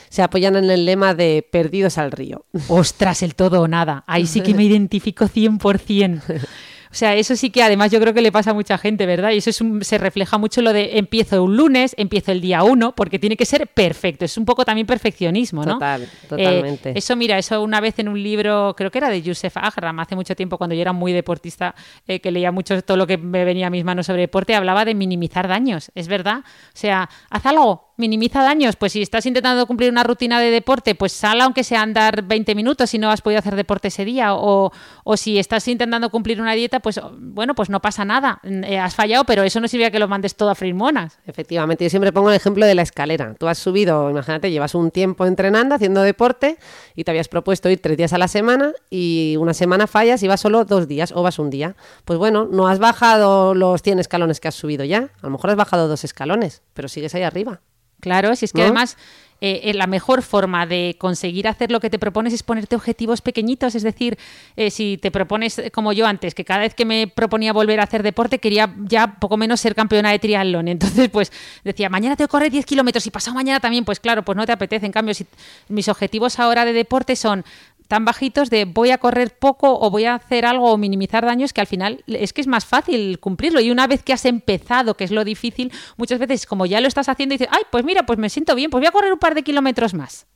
[0.09, 2.43] se apoyan en el lema de perdidos al río.
[2.67, 4.03] Ostras, el todo o nada.
[4.05, 6.45] Ahí sí que me identifico 100%.
[6.95, 9.31] O sea, eso sí que además yo creo que le pasa a mucha gente, ¿verdad?
[9.31, 12.63] Y eso es un- se refleja mucho lo de empiezo un lunes, empiezo el día
[12.63, 14.23] uno, porque tiene que ser perfecto.
[14.23, 15.73] Es un poco también perfeccionismo, ¿no?
[15.73, 16.91] Total, totalmente.
[16.91, 19.99] Eh, eso, mira, eso una vez en un libro, creo que era de Joseph Agram,
[19.99, 21.75] hace mucho tiempo, cuando yo era muy deportista,
[22.07, 24.85] eh, que leía mucho todo lo que me venía a mis manos sobre deporte, hablaba
[24.85, 25.91] de minimizar daños.
[25.95, 26.43] Es verdad.
[26.45, 28.75] O sea, haz algo, minimiza daños.
[28.75, 32.55] Pues si estás intentando cumplir una rutina de deporte, pues sal aunque sea andar 20
[32.55, 34.35] minutos si no has podido hacer deporte ese día.
[34.35, 34.71] O,
[35.03, 38.39] o si estás intentando cumplir una dieta, pues bueno, pues no pasa nada.
[38.43, 41.19] Eh, has fallado, pero eso no sirve a que lo mandes todo a freír monas.
[41.25, 43.35] Efectivamente, yo siempre pongo el ejemplo de la escalera.
[43.37, 46.57] Tú has subido, imagínate, llevas un tiempo entrenando, haciendo deporte
[46.95, 50.27] y te habías propuesto ir tres días a la semana y una semana fallas y
[50.27, 51.75] vas solo dos días o vas un día.
[52.05, 55.09] Pues bueno, no has bajado los 100 escalones que has subido ya.
[55.21, 57.61] A lo mejor has bajado dos escalones, pero sigues ahí arriba.
[57.99, 58.65] Claro, si es que ¿No?
[58.65, 58.97] además
[59.41, 63.21] eh, eh, la mejor forma de conseguir hacer lo que te propones es ponerte objetivos
[63.21, 63.75] pequeñitos.
[63.75, 64.17] Es decir,
[64.55, 67.83] eh, si te propones, como yo antes, que cada vez que me proponía volver a
[67.83, 70.67] hacer deporte quería ya poco menos ser campeona de triatlón.
[70.69, 71.31] Entonces, pues
[71.63, 74.45] decía, mañana tengo que correr 10 kilómetros y pasado mañana también, pues claro, pues no
[74.45, 74.85] te apetece.
[74.85, 75.25] En cambio, si
[75.67, 77.43] mis objetivos ahora de deporte son
[77.87, 81.53] tan bajitos de voy a correr poco o voy a hacer algo o minimizar daños
[81.53, 84.95] que al final es que es más fácil cumplirlo y una vez que has empezado
[84.95, 88.05] que es lo difícil muchas veces como ya lo estás haciendo dices ay pues mira
[88.05, 90.27] pues me siento bien pues voy a correr un par de kilómetros más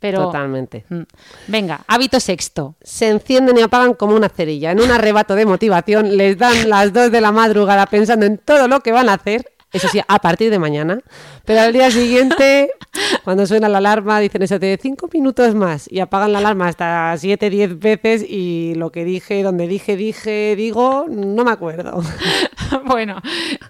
[0.00, 0.86] pero Totalmente.
[0.88, 1.02] Mm.
[1.48, 4.72] venga hábito sexto Se encienden y apagan como una cerilla.
[4.72, 8.66] En un arrebato de motivación les dan las dos de la madrugada pensando en todo
[8.66, 9.44] lo que van a hacer.
[9.72, 11.00] Eso sí, a partir de mañana.
[11.44, 12.70] Pero al día siguiente,
[13.24, 17.16] cuando suena la alarma, dicen eso de cinco minutos más y apagan la alarma hasta
[17.18, 22.02] siete, diez veces y lo que dije, donde dije, dije, digo, no me acuerdo.
[22.84, 23.20] bueno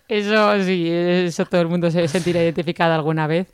[0.08, 3.48] eso sí eso todo el mundo se sentirá identificado alguna vez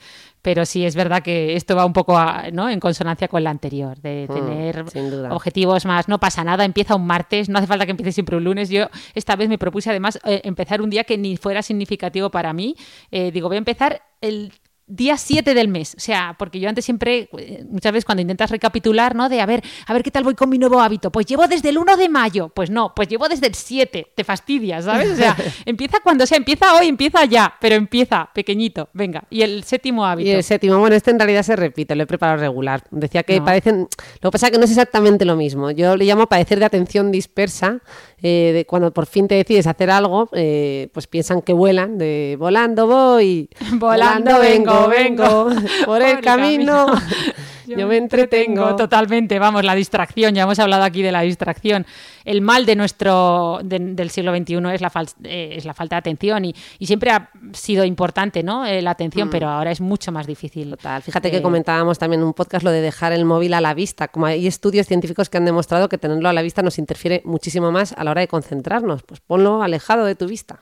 [0.46, 2.68] pero sí es verdad que esto va un poco a- ¿no?
[2.70, 5.34] en consonancia con la anterior, de tener Mm, sin duda.
[5.34, 6.06] objetivos más.
[6.06, 8.70] No pasa nada, empieza un martes, no hace falta que empiece siempre un lunes.
[8.70, 12.52] Yo esta vez me propuse además eh, empezar un día que ni fuera significativo para
[12.52, 12.76] mí.
[13.10, 14.52] Eh, digo, voy a empezar el
[14.86, 15.94] día 7 del mes.
[15.96, 19.28] O sea, porque yo antes siempre, eh, muchas veces cuando intentas recapitular, ¿no?
[19.28, 21.10] De a ver, a ver qué tal voy con mi nuevo hábito.
[21.10, 22.48] Pues llevo desde el 1 de mayo.
[22.50, 24.12] Pues no, pues llevo desde el 7.
[24.14, 25.10] Te fastidias, ¿sabes?
[25.10, 28.88] O sea, empieza cuando sea, empieza hoy, empieza ya, pero empieza pequeñito.
[28.92, 29.24] Venga.
[29.30, 30.28] Y el séptimo hábito.
[30.28, 32.82] Y el séptimo, bueno, este en realidad se repite, lo he preparado regular.
[32.90, 33.44] Decía que No.
[33.44, 33.88] parecen,
[34.20, 35.70] lo que pasa es que no es exactamente lo mismo.
[35.70, 37.80] Yo le llamo padecer de atención dispersa,
[38.22, 42.36] eh, de cuando por fin te decides hacer algo, eh, pues piensan que vuelan, de
[42.38, 44.75] volando voy, Volando vengo, vengo,
[45.86, 46.86] por el camino,
[47.66, 48.76] yo me entretengo.
[48.76, 51.86] Totalmente, vamos, la distracción, ya hemos hablado aquí de la distracción.
[52.24, 55.94] El mal de nuestro de- del siglo XXI es la, fal- eh, es la falta
[55.96, 58.66] de atención y, y siempre ha sido importante ¿no?
[58.66, 60.68] Eh, la atención, pero ahora es mucho más difícil.
[60.68, 60.70] Mm.
[60.70, 61.02] Total.
[61.02, 63.74] Fíjate Eh, que comentábamos también en un podcast lo de dejar el móvil a la
[63.74, 64.08] vista.
[64.08, 67.70] Como hay estudios científicos que han demostrado que tenerlo a la vista nos interfiere muchísimo
[67.70, 69.04] más a la hora de concentrarnos.
[69.04, 70.58] Pues ponlo alejado de tu vista.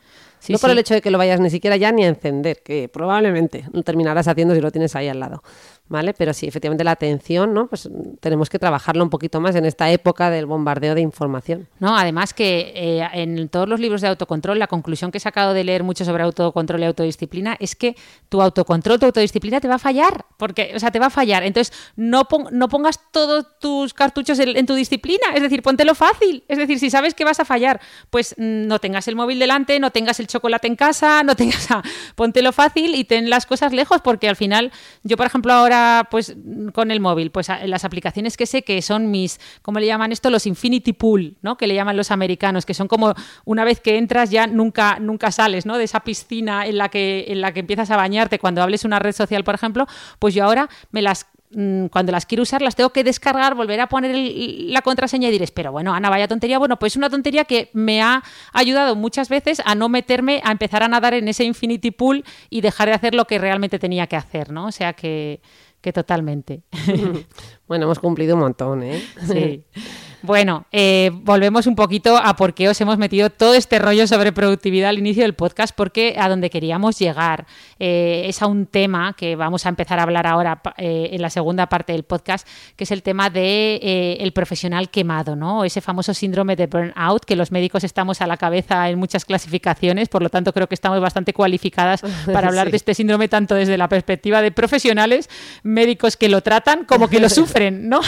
[0.49, 2.89] No por el hecho de que lo vayas ni siquiera ya ni a encender, que
[2.89, 5.43] probablemente lo terminarás haciendo si lo tienes ahí al lado.
[5.87, 6.15] ¿Vale?
[6.15, 7.67] Pero sí, efectivamente la atención, ¿no?
[7.67, 11.69] Pues tenemos que trabajarlo un poquito más en esta época del bombardeo de información.
[11.79, 15.53] No, además que eh, en todos los libros de autocontrol, la conclusión que he sacado
[15.53, 17.97] de leer mucho sobre autocontrol y autodisciplina es que
[18.31, 21.43] tu autocontrol, tu autodisciplina te va a fallar, porque, o sea, te va a fallar.
[21.43, 26.45] Entonces, no, no pongas todos tus cartuchos en, tu disciplina, es decir, póntelo fácil.
[26.49, 29.91] Es decir, si sabes que vas a fallar, pues no tengas el móvil delante, no
[29.91, 31.69] tengas el chocolate en casa, no tengas,
[32.17, 35.74] o fácil y ten las cosas lejos, porque al final, yo por ejemplo ahora
[36.11, 36.37] pues
[36.73, 37.31] con el móvil?
[37.31, 40.31] Pues las aplicaciones que sé que son mis, ¿cómo le llaman esto?
[40.31, 41.57] Los Infinity Pool, ¿no?
[41.57, 45.31] Que le llaman los americanos, que son como una vez que entras ya nunca, nunca
[45.31, 45.79] sales, ¿no?
[45.79, 48.99] De esa piscina en la que, en la que empiezas a bañarte cuando hables una
[48.99, 49.87] red social, por ejemplo,
[50.19, 53.81] pues yo ahora me las Mm, cuando las quiero usar las tengo que descargar, volver
[53.81, 56.59] a poner la contraseña y diré, pero bueno, Ana, vaya tontería.
[56.59, 60.53] Bueno, pues es una tontería que me ha ayudado muchas veces a no meterme, a
[60.53, 64.07] empezar a nadar en ese Infinity Pool y dejar de hacer lo que realmente tenía
[64.07, 64.67] que hacer, ¿no?
[64.67, 65.41] O sea que,
[65.81, 66.63] que totalmente.
[67.67, 69.03] Bueno, hemos cumplido un montón, ¿eh?
[69.27, 69.65] Sí.
[70.25, 74.33] Bueno, eh, volvemos un poquito a por qué os hemos metido todo este rollo sobre
[74.33, 77.45] productividad al inicio del podcast, porque a donde queríamos llegar
[77.79, 81.29] eh, es a un tema que vamos a empezar a hablar ahora eh, en la
[81.29, 85.63] segunda parte del podcast, que es el tema de el profesional quemado, ¿no?
[85.63, 90.09] Ese famoso síndrome de burnout, que los médicos estamos a la cabeza en muchas clasificaciones,
[90.09, 92.01] por lo tanto creo que estamos bastante cualificadas
[92.33, 95.29] para hablar de este síndrome tanto desde la perspectiva de profesionales,
[95.63, 98.01] médicos que lo tratan, como que lo sufren, ¿no?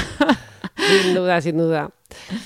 [0.76, 1.90] sin duda, sin duda.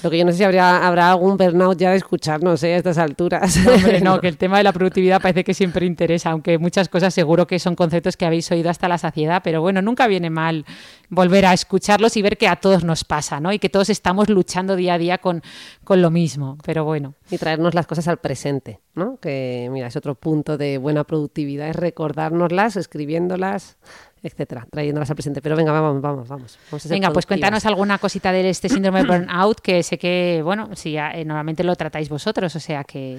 [0.02, 2.74] Lo que yo no sé si habrá, habrá algún burnout ya de escucharnos ¿eh?
[2.74, 3.58] a estas alturas.
[4.02, 7.46] No, que el tema de la productividad parece que siempre interesa, aunque muchas cosas seguro
[7.46, 10.64] que son conceptos que habéis oído hasta la saciedad, pero bueno, nunca viene mal
[11.08, 13.52] volver a escucharlos y ver que a todos nos pasa, ¿no?
[13.52, 15.42] Y que todos estamos luchando día a día con,
[15.84, 17.14] con lo mismo, pero bueno.
[17.30, 19.18] Y traernos las cosas al presente, ¿no?
[19.18, 23.76] Que mira, es otro punto de buena productividad, es recordárnoslas, escribiéndolas,
[24.22, 25.40] etcétera, trayéndolas al presente.
[25.42, 26.58] Pero venga, vamos, vamos, vamos.
[26.88, 30.96] venga, pues cuéntanos alguna cosita de este síndrome de burnout, que sé que, bueno, si
[30.96, 33.18] eh, normalmente lo tratáis vosotros, o sea que...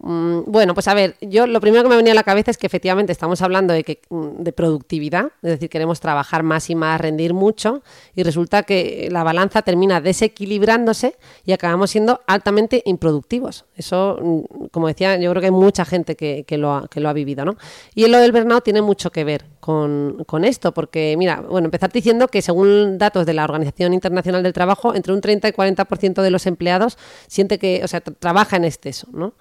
[0.00, 2.58] Mm, bueno, pues a ver, yo lo primero que me venía a la cabeza es
[2.58, 6.76] que efectivamente estamos hablando de, que, mm, de productividad, es decir, queremos trabajar más y
[6.76, 7.82] más, rendir mucho,
[8.14, 13.64] y resulta que la balanza termina desequilibrándose y acabamos siendo altamente improductivos.
[13.74, 17.08] Eso, mm, como decía, yo creo que hay mucha gente que, lo, ha, que lo
[17.08, 17.56] ha vivido, ¿no?
[17.94, 21.90] Y lo del burnout tiene mucho que ver con, con, esto, porque, mira, bueno, empezar
[21.90, 26.22] diciendo que según datos de la Organización Internacional del Trabajo, entre un 30 y 40%
[26.22, 29.34] de los empleados siente que, o sea, trabaja en exceso, ¿no?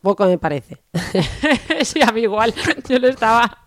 [0.00, 0.82] Poco me parece.
[1.82, 2.54] sí, a mí igual.
[2.88, 3.64] Yo lo estaba.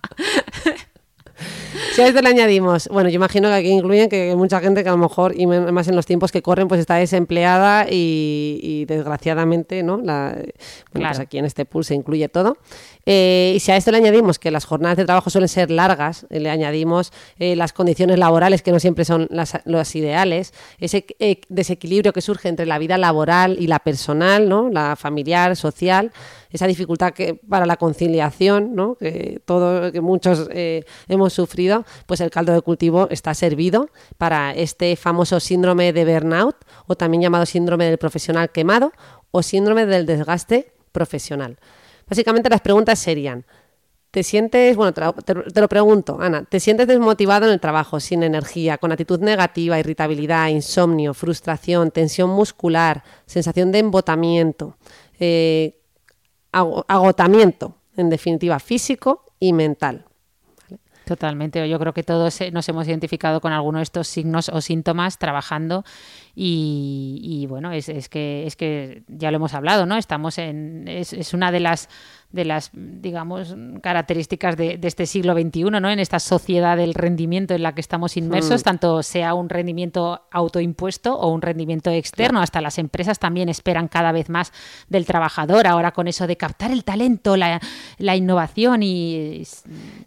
[1.93, 4.89] Si a esto le añadimos, bueno, yo imagino que aquí incluyen que mucha gente que
[4.89, 9.83] a lo mejor, y más en los tiempos que corren, pues está desempleada y, desgraciadamente,
[9.83, 9.97] ¿no?
[9.97, 10.35] La,
[10.93, 12.57] bueno, pues aquí en este pool se incluye todo.
[13.05, 16.27] Eh, y si a esto le añadimos que las jornadas de trabajo suelen ser largas,
[16.29, 21.05] eh, le añadimos eh, las condiciones laborales que no siempre son las, ideales, ese
[21.49, 24.69] desequilibrio que surge entre la vida laboral y la personal, ¿no?
[24.69, 26.11] la familiar, social,
[26.51, 28.95] esa dificultad que para la conciliación, ¿no?
[28.95, 30.49] que todo, que muchos
[31.07, 36.55] hemos sufrido, pues el caldo de cultivo está servido para este famoso síndrome de burnout,
[36.87, 38.91] o también llamado síndrome del profesional quemado,
[39.31, 41.57] o síndrome del desgaste profesional.
[42.07, 43.45] Básicamente las preguntas serían,
[44.11, 48.77] ¿te sientes, bueno, te, lo pregunto, Ana, ¿te sientes desmotivado en el trabajo, sin energía,
[48.77, 54.77] con actitud negativa, irritabilidad, insomnio, frustración, tensión muscular, sensación de embotamiento,
[55.19, 55.79] eh,
[56.51, 60.05] agotamiento, en definitiva, físico y mental?
[61.05, 61.67] Totalmente.
[61.67, 65.83] Yo creo que todos nos hemos identificado con alguno de estos signos o síntomas trabajando
[66.35, 69.97] y, bueno, es, es, que, es que ya lo hemos hablado, ¿no?
[69.97, 70.87] Estamos en.
[70.87, 71.89] Es, es una de las
[72.31, 75.89] de las, digamos, características de, este siglo XXI, ¿no?
[75.89, 78.63] En esta sociedad del rendimiento en la que estamos inmersos, hmm.
[78.63, 82.41] tanto sea un rendimiento autoimpuesto o un rendimiento externo.
[82.41, 84.53] Hasta las empresas también esperan cada vez más
[84.87, 87.59] del trabajador, ahora con eso de captar el talento, la,
[88.15, 89.43] innovación y...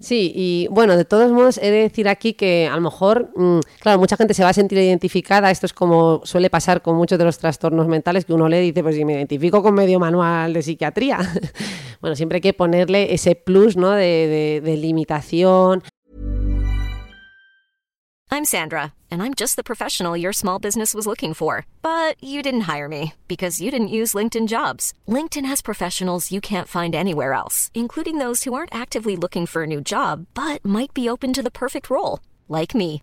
[0.00, 3.60] Sí, y bueno, de todos modos, he de decir aquí que a lo mejor, mm,
[3.80, 7.18] claro, mucha gente se va a sentir identificada, esto es como suele pasar con muchos
[7.18, 10.52] de los trastornos mentales, que uno le dice, pues si me identifico con medio manual
[10.52, 11.18] de psiquiatría.
[12.00, 13.90] bueno, siempre hay que ponerle ese plus ¿no?
[13.90, 15.82] de, de, de limitación.
[18.34, 21.66] I'm Sandra, and I'm just the professional your small business was looking for.
[21.82, 24.92] But you didn't hire me because you didn't use LinkedIn jobs.
[25.06, 29.62] LinkedIn has professionals you can't find anywhere else, including those who aren't actively looking for
[29.62, 33.02] a new job, but might be open to the perfect role, like me.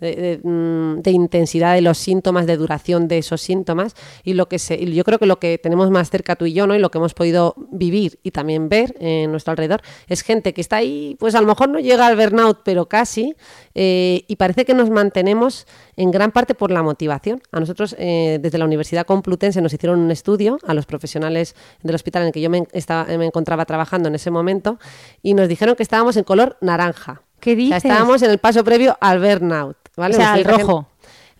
[0.00, 3.94] De, de, mm, de intensidad de los síntomas, de duración de esos síntomas.
[4.24, 6.52] Y lo que se, y yo creo que lo que tenemos más cerca tú y
[6.52, 6.74] yo, ¿no?
[6.74, 10.60] Y lo que hemos podido vivir y también ver en nuestro alrededor, es gente que
[10.60, 13.34] está ahí, pues a lo mejor no llega al burnout, pero casi,
[13.74, 17.42] eh, y parece que nos mantenemos en gran parte por la motivación.
[17.52, 21.94] A nosotros, eh, desde la Universidad Complutense, nos hicieron un estudio a los profesionales del
[21.94, 24.78] hospital en el que yo me, estaba, me encontraba trabajando en ese momento,
[25.22, 27.22] y nos dijeron que estábamos en color naranja.
[27.40, 27.84] ¿Qué O sea, dices?
[27.84, 29.76] estábamos en el paso previo al burnout.
[29.98, 30.14] ¿Vale?
[30.14, 30.86] O sea, el dijeron- rojo.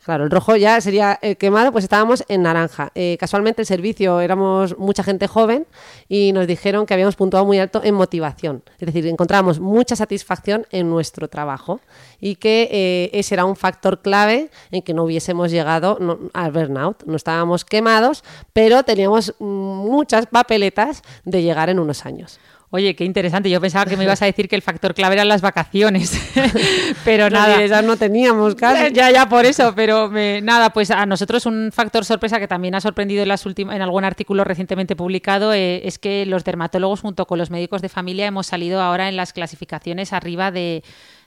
[0.05, 2.91] Claro, el rojo ya sería el quemado, pues estábamos en naranja.
[2.95, 5.67] Eh, casualmente el servicio éramos mucha gente joven
[6.09, 8.63] y nos dijeron que habíamos puntuado muy alto en motivación.
[8.79, 11.81] Es decir, encontrábamos mucha satisfacción en nuestro trabajo
[12.21, 16.53] y que eh, ese era un factor clave en que no hubiésemos llegado no- al
[16.53, 17.05] burnout.
[17.05, 22.41] No estábamos quemados, pero teníamos mm, muchas papeletas de llegar en unos años.
[22.71, 23.49] Oye, qué interesante.
[23.49, 26.13] Yo pensaba que me ibas a decir que el factor clave eran las vacaciones.
[27.05, 27.57] pero No, nada.
[27.57, 28.93] ni esas no teníamos casi.
[28.93, 32.75] Ya, ya, por eso, pero me- nada, pues a nosotros un factor sorpresa que también
[32.75, 37.01] ha sorprendido en, las últimas, en algún artículo recientemente publicado eh, es que los dermatólogos
[37.01, 40.83] junto con los médicos de familia hemos salido ahora en las clasificaciones arriba de,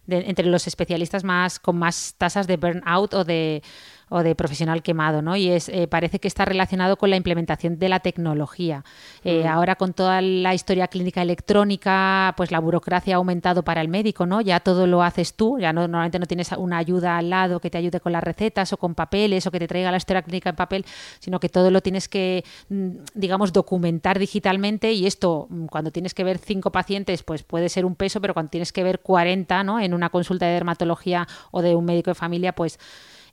[0.06, 3.64] de- entre los especialistas más con más tasas de burnout o de
[4.12, 5.38] o de profesional quemado, ¿no?
[5.38, 8.84] Y es eh, parece que está relacionado con la implementación de la tecnología.
[9.24, 13.88] Eh, Ahora con toda la historia clínica electrónica, pues la burocracia ha aumentado para el
[13.88, 14.42] médico, ¿no?
[14.42, 17.70] Ya todo lo haces tú, ya no, normalmente no tienes una ayuda al lado que
[17.70, 20.50] te ayude con las recetas o con papeles o que te traiga la historia clínica
[20.50, 20.86] en papel,
[21.20, 26.14] sino que todo lo tienes que, mm, digamos, documentar digitalmente y esto, mm, cuando tienes
[26.14, 29.64] que ver cinco pacientes, pues puede ser un peso, pero cuando tienes que ver 40,
[29.64, 29.80] ¿no?
[29.80, 32.78] En una consulta de dermatología o de un médico de familia, pues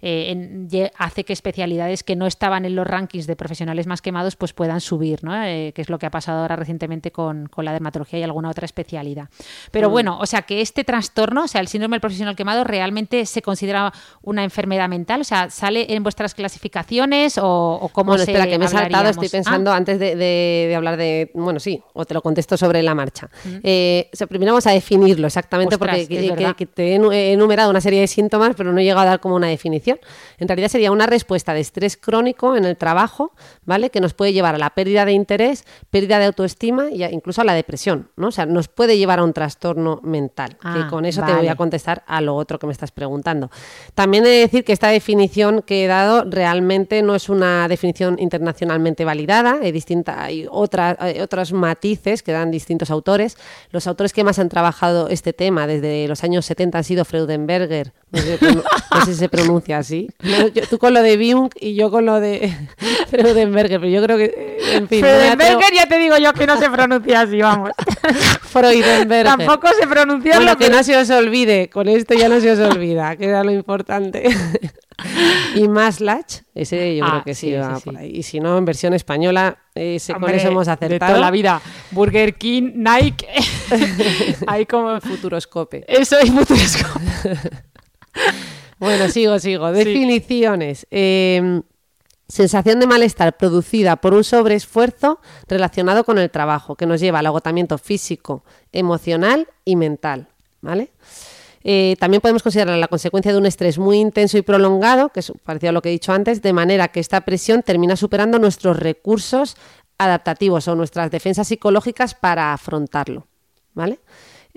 [0.00, 4.37] eh, en- hace que especialidades que no estaban en los rankings de profesionales más quemados
[4.37, 5.34] pues puedan subir, ¿no?
[5.44, 8.50] Eh, que es lo que ha pasado ahora recientemente con, con la dermatología y alguna
[8.50, 9.28] otra especialidad.
[9.70, 13.26] Pero bueno, o sea que este trastorno, o sea, el síndrome del profesional quemado realmente
[13.26, 17.44] se considera una enfermedad mental, o sea, sale en vuestras clasificaciones o,
[17.80, 20.66] o cómo Bueno, se espera, que me he saltado, estoy pensando Ah, antes de, de-
[20.68, 21.30] de hablar de.
[21.34, 23.28] Bueno, sí, o te lo contesto sobre la marcha.
[23.62, 26.56] Eh, o sea, primero vamos a definirlo exactamente, Ostras, porque es que- que, verdad.
[26.56, 29.34] que te he enumerado una serie de síntomas, pero no he llegado a dar como
[29.37, 29.88] una definición.
[30.38, 33.33] En realidad sería una respuesta de estrés crónico en el trabajo,
[33.64, 33.90] ¿vale?
[33.90, 37.44] Que nos puede llevar a la pérdida de interés, pérdida de autoestima e incluso a
[37.44, 38.29] la depresión, ¿no?
[38.29, 40.57] O sea, nos puede llevar a un trastorno mental.
[40.62, 43.51] Ah, que con eso te voy a contestar a lo otro que me estás preguntando.
[43.94, 48.16] También he de decir que esta definición que he dado realmente no es una definición
[48.18, 53.37] internacionalmente validada, hay, distinta, hay, otras hay otros matices que dan distintos autores.
[53.70, 57.92] Los autores que más han trabajado este tema desde los años 70 han sido Freudenberger,
[58.11, 58.38] no sé
[59.07, 60.08] si se pronuncia así.
[60.22, 62.52] No, yo- tú con lo de Byung y yo con lo de
[63.10, 66.58] Freudenberger, pero yo creo que, eh, en fin, Freudenberger ya te digo yo que no
[66.58, 67.70] se pronuncia así, vamos.
[68.42, 69.24] Freudenberger.
[69.36, 72.50] Tampoco se pronuncia Bueno, lo que no se os olvide, con esto ya no se
[72.52, 74.28] os olvida, que era lo importante.
[75.54, 77.82] y Maslach, ese yo Ah, creo que sí, va sí.
[77.84, 78.10] por ahí.
[78.16, 81.12] Y si no, en versión española, ese, con eso hemos De acertado.
[81.12, 81.60] toda la vida.
[81.92, 83.26] Burger King, Nike.
[84.48, 85.00] Hay como.
[85.00, 85.84] Futuroscope.
[85.86, 86.88] Eso es futuresco.
[88.78, 89.68] Bueno, sigo, sigo.
[89.70, 89.84] Sí.
[89.84, 90.86] Definiciones.
[90.90, 91.62] Eh,
[92.28, 97.26] sensación de malestar producida por un sobreesfuerzo relacionado con el trabajo, que nos lleva al
[97.26, 100.28] agotamiento físico, emocional y mental.
[100.60, 100.90] ¿Vale?
[101.64, 105.32] Eh, también podemos considerar la consecuencia de un estrés muy intenso y prolongado, que es
[105.44, 108.78] parecido a lo que he dicho antes, de manera que esta presión termina superando nuestros
[108.78, 109.56] recursos
[109.98, 113.26] adaptativos o nuestras defensas psicológicas para afrontarlo.
[113.74, 114.00] ¿Vale?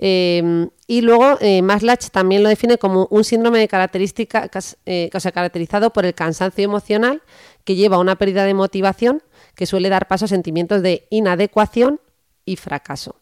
[0.04, 4.50] Eh, y luego eh, Maslach también lo define como un síndrome de característica,
[4.84, 7.22] eh, o sea, caracterizado por el cansancio emocional
[7.62, 9.22] que lleva a una pérdida de motivación
[9.54, 12.00] que suele dar paso a sentimientos de inadecuación
[12.44, 13.14] y fracaso.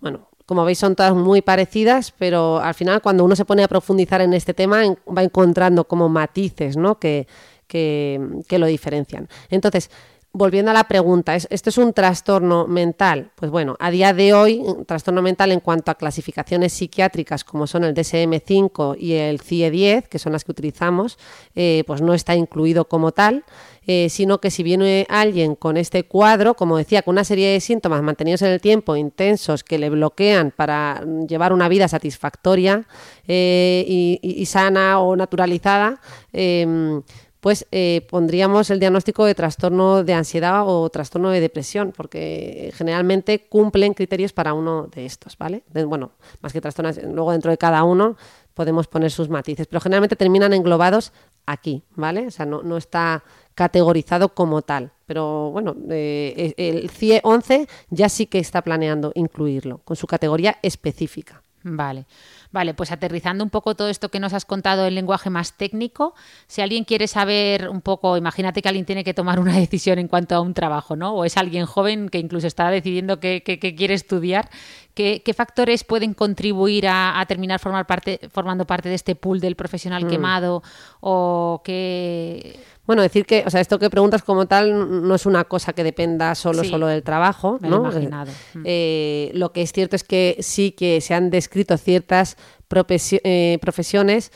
[0.00, 3.68] Bueno, como veis son todas muy parecidas, pero al final cuando uno se pone a
[3.68, 6.98] profundizar en este tema va encontrando como matices ¿no?
[6.98, 7.26] que,
[7.68, 9.28] que lo diferencian.
[9.50, 9.90] Entonces,
[10.36, 13.30] volviendo a la pregunta, ¿esto es un trastorno mental?
[13.36, 17.84] Pues bueno, a día de hoy, trastorno mental en cuanto a clasificaciones psiquiátricas como son
[17.84, 21.18] el DSM-5 y el CIE-10, que son las que utilizamos,
[21.54, 23.44] eh, pues no está incluido como tal.
[23.88, 27.60] Eh, sino que si viene alguien con este cuadro, como decía, con una serie de
[27.60, 32.84] síntomas mantenidos en el tiempo, intensos, que le bloquean para llevar una vida satisfactoria
[33.28, 36.00] eh, y, sana o naturalizada,
[36.32, 37.00] em,
[37.46, 43.46] pues eh, pondríamos el diagnóstico de trastorno de ansiedad o trastorno de depresión, porque generalmente
[43.46, 45.62] cumplen criterios para uno de estos, ¿vale?
[45.86, 48.16] bueno, más que trastornos, luego dentro de cada uno
[48.52, 51.12] podemos poner sus matices, pero generalmente terminan englobados
[51.46, 52.26] aquí, ¿vale?
[52.26, 53.22] O sea, no, no está
[53.54, 54.90] categorizado como tal.
[55.06, 60.58] Pero bueno, eh, el CIE 11 ya sí que está planeando incluirlo con su categoría
[60.62, 61.44] específica.
[61.62, 62.06] Vale.
[62.52, 66.14] Vale, pues aterrizando un poco todo esto que nos has contado en lenguaje más técnico,
[66.46, 70.08] si alguien quiere saber un poco, imagínate que alguien tiene que tomar una decisión en
[70.08, 71.14] cuanto a un trabajo, ¿no?
[71.14, 74.48] O es alguien joven que incluso está decidiendo qué, quiere estudiar,
[74.94, 80.04] ¿qué, factores pueden contribuir a, terminar formar parte, formando parte de este pool del profesional
[80.04, 80.08] mm.
[80.08, 80.62] quemado?
[81.00, 85.44] O qué bueno, decir que, o sea, esto que preguntas como tal no es una
[85.44, 87.90] cosa que dependa solo, solo del trabajo, ¿no?
[87.90, 88.08] Eh,
[88.54, 88.62] mm.
[88.64, 92.36] eh, lo que es cierto es que sí que se han descrito ciertas
[92.70, 94.32] eh, profesiones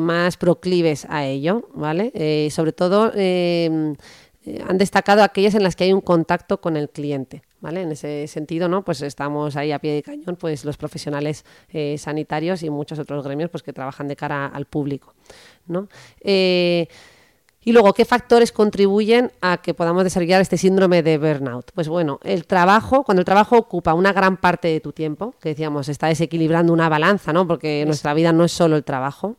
[0.00, 2.50] más proclives a ello, ¿vale?
[2.50, 7.42] sobre todo han destacado aquellas en las que hay un contacto con el cliente.
[7.60, 7.82] ¿Vale?
[7.82, 8.84] En ese sentido, ¿no?
[8.84, 11.44] Pues estamos ahí a pie de cañón, pues los profesionales
[11.96, 15.14] sanitarios y muchos otros gremios pues que trabajan de cara al público,
[15.66, 15.88] ¿no?
[17.68, 21.70] Y luego, ¿qué factores contribuyen a que podamos desarrollar este síndrome de burnout?
[21.74, 25.50] Pues bueno, el trabajo, cuando el trabajo ocupa una gran parte de tu tiempo, que
[25.50, 27.46] decíamos, está desequilibrando una balanza, ¿no?
[27.46, 29.36] Porque nuestra vida no es solo el trabajo.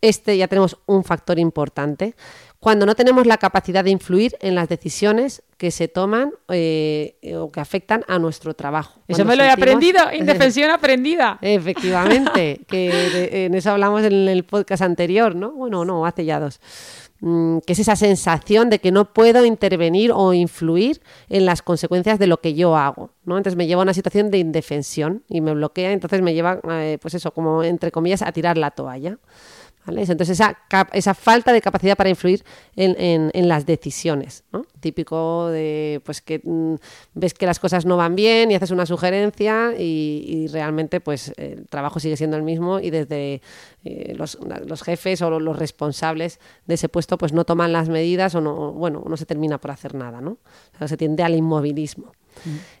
[0.00, 2.14] Este ya tenemos un factor importante.
[2.60, 7.50] Cuando no tenemos la capacidad de influir en las decisiones que se toman eh, o
[7.50, 9.00] que afectan a nuestro trabajo.
[9.08, 11.38] Eso me lo he aprendido, indefensión aprendida.
[11.42, 15.52] Efectivamente, que en eso hablamos en el podcast anterior, ¿no?
[15.52, 16.60] Bueno, no, hace ya dos.
[17.26, 21.00] Mm, que es esa sensación de que no puedo intervenir o influir
[21.30, 23.38] en las consecuencias de lo que yo hago, ¿no?
[23.38, 26.98] Entonces me lleva a una situación de indefensión y me bloquea, entonces me lleva, eh,
[27.00, 29.16] pues eso, como entre comillas, a tirar la toalla.
[29.86, 30.56] Entonces, esa,
[30.92, 32.42] esa, falta de capacidad para influir
[32.74, 34.44] en, las decisiones,
[34.80, 36.74] Típico de pues que mm,
[37.14, 41.66] ves que las cosas no van bien y haces una sugerencia y, realmente pues el
[41.68, 43.40] trabajo sigue siendo el mismo y desde
[43.84, 44.36] eh, los,
[44.82, 49.04] jefes o los responsables de ese puesto pues no toman las medidas o no, bueno,
[49.06, 50.38] no se termina por hacer nada, ¿no?
[50.86, 52.12] se tiende al inmovilismo.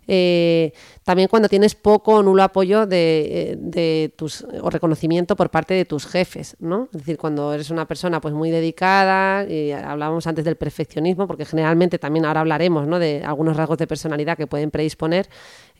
[0.06, 5.74] Eh, también cuando tienes poco o nulo apoyo de, de, tus o reconocimiento por parte
[5.74, 6.88] de tus jefes, ¿no?
[6.92, 11.44] Es decir, cuando eres una persona pues muy dedicada, y hablábamos antes del perfeccionismo, porque
[11.44, 12.98] generalmente también ahora hablaremos ¿no?
[12.98, 15.28] de algunos rasgos de personalidad que pueden predisponer,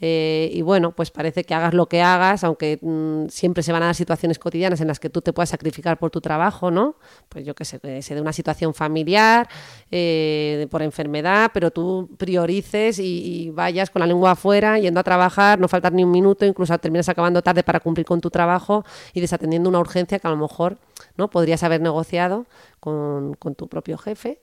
[0.00, 3.82] eh, y bueno, pues parece que hagas lo que hagas, aunque mm, siempre se van
[3.84, 6.96] a dar situaciones cotidianas en las que tú te puedas sacrificar por tu trabajo, ¿no?
[7.28, 9.48] Pues yo qué sé, que se de una situación familiar,
[9.90, 15.58] eh, por enfermedad, pero tú priorices y, vayas con la lengua afuera, yendo a trabajar,
[15.58, 18.84] no faltar ni un minuto, incluso terminas acabando tarde para cumplir con tu trabajo
[19.14, 20.76] y desatendiendo una urgencia que a lo mejor
[21.16, 22.44] no podrías haber negociado
[22.78, 24.40] con, con tu propio jefe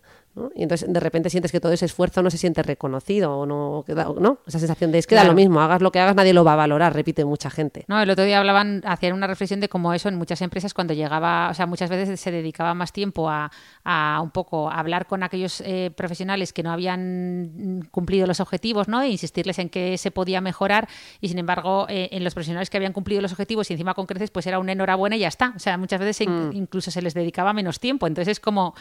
[0.56, 3.84] y entonces de repente sientes que todo ese esfuerzo no se siente reconocido o no,
[4.20, 4.40] ¿no?
[4.48, 6.54] Esa sensación de es que da lo mismo, hagas lo que hagas, nadie lo va
[6.54, 7.84] a valorar, repite mucha gente.
[7.90, 10.94] No, el otro día hablaban, hacían una reflexión de cómo eso en muchas empresas cuando
[10.94, 13.52] llegaba, o sea, muchas veces se dedicaba más tiempo a,
[13.84, 19.02] a un poco hablar con aquellos eh, profesionales que no habían cumplido los objetivos, ¿no?
[19.02, 20.88] E insistirles en que se podía mejorar
[21.20, 24.06] y sin embargo eh, en los profesionales que habían cumplido los objetivos y encima con
[24.06, 25.52] creces pues era una enhorabuena y ya está.
[25.58, 26.54] O sea, muchas veces mm.
[26.54, 28.08] incluso se les dedicaba menos tiempo.
[28.08, 28.76] Entonces es como,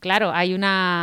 [0.00, 0.93] claro, hay una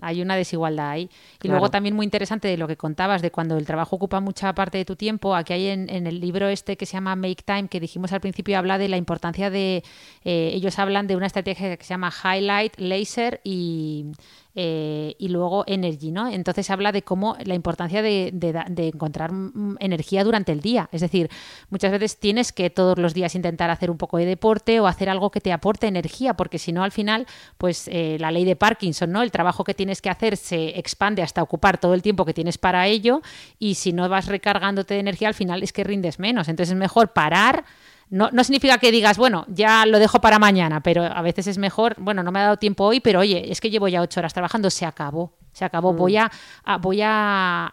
[0.00, 1.10] hay una desigualdad ahí.
[1.42, 4.54] Y luego también muy interesante de lo que contabas, de cuando el trabajo ocupa mucha
[4.54, 7.68] parte de tu tiempo, aquí hay en, el libro este que se llama Make Time,
[7.68, 9.82] que dijimos al principio, habla de la importancia de,
[10.24, 14.06] eh, ellos hablan de una estrategia que se llama Highlight, Laser y
[14.54, 16.28] eh, y luego energy, ¿no?
[16.28, 18.32] Entonces habla de cómo la importancia de,
[18.76, 19.30] encontrar
[19.78, 20.88] energía durante el día.
[20.90, 21.30] Es decir,
[21.68, 25.08] muchas veces tienes que todos los días intentar hacer un poco de deporte o hacer
[25.08, 27.26] algo que te aporte energía, porque si no, al final,
[27.58, 29.22] pues eh, la ley de Parkinson, ¿no?
[29.22, 32.58] El trabajo que tienes que hacer se expande hasta ocupar todo el tiempo que tienes
[32.58, 33.22] para ello
[33.58, 36.48] y si no vas recargándote de energía, al final es que rindes menos.
[36.48, 37.64] Entonces es mejor parar
[38.10, 41.58] no, no significa que digas, bueno, ya lo dejo para mañana, pero a veces es
[41.58, 44.20] mejor, bueno, no me ha dado tiempo hoy, pero oye, es que llevo ya ocho
[44.20, 45.32] horas trabajando, se acabó.
[45.52, 45.92] Se acabó.
[45.92, 46.28] Voy, mm.
[46.64, 47.72] a, voy a,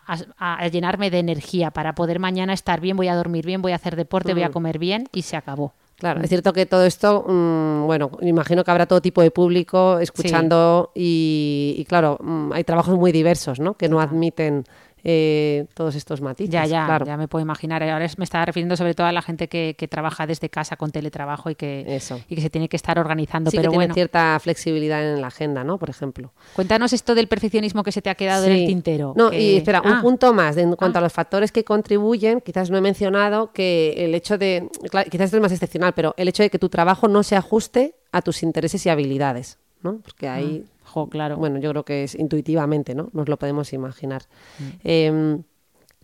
[0.71, 3.95] llenarme de energía para poder mañana estar bien, voy a dormir bien, voy a hacer
[3.95, 4.53] deporte, voy a mm.
[4.53, 5.73] comer bien y se acabó.
[5.95, 9.97] Claro, es cierto que todo esto, mm, bueno, imagino que habrá todo tipo de público
[9.99, 13.75] escuchando y, y, claro, mm, hay trabajos muy diversos, ¿no?
[13.75, 14.63] Que no admiten
[15.09, 16.51] eh, todos estos matices.
[16.51, 17.81] Ya, ya, ya me puedo imaginar.
[17.81, 21.49] Ahora me estaba refiriendo sobre todo a la gente que, trabaja desde casa con teletrabajo
[21.49, 23.49] y que, y que se tiene que estar organizando.
[23.51, 23.93] pero que bueno.
[23.93, 25.77] cierta flexibilidad en la agenda, ¿no?
[25.77, 26.33] Por ejemplo.
[26.53, 29.13] Cuéntanos esto del perfeccionismo que se te ha quedado en el tintero.
[29.15, 30.01] No, y espera, un ah.
[30.01, 30.57] punto más.
[30.57, 31.03] en cuanto a ah.
[31.03, 34.67] los factores que contribuyen, quizás no he mencionado que el hecho de,
[35.09, 37.95] quizás esto es más excepcional, pero el hecho de que tu trabajo no se ajuste
[38.11, 39.99] a tus intereses y habilidades, ¿no?
[40.03, 40.65] Porque ahí...
[40.65, 40.73] Ah
[41.05, 41.37] claro.
[41.37, 43.09] Bueno, yo creo que es intuitivamente, ¿no?
[43.13, 44.23] Nos lo podemos imaginar.
[44.59, 44.63] Mm.
[44.83, 45.43] Em,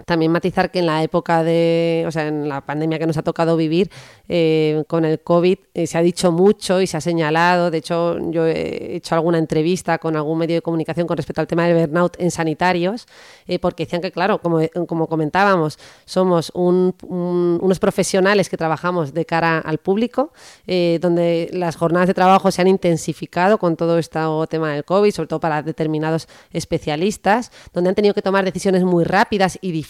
[0.05, 3.21] también matizar que en la época de, o sea, en la pandemia que nos ha
[3.21, 3.91] tocado vivir
[4.27, 7.69] eh, con el COVID, eh, se ha dicho mucho y se ha señalado.
[7.69, 11.47] De hecho, yo he hecho alguna entrevista con algún medio de comunicación con respecto al
[11.47, 13.05] tema del burnout en sanitarios,
[13.47, 19.59] eh, porque decían que, claro, como, como comentábamos, somos unos profesionales que trabajamos de cara
[19.59, 20.33] al público,
[20.65, 24.19] donde las jornadas de trabajo se han intensificado con todo este
[24.49, 29.03] tema del COVID, sobre todo para determinados especialistas, donde han tenido que tomar decisiones muy
[29.03, 29.82] rápidas y difíciles,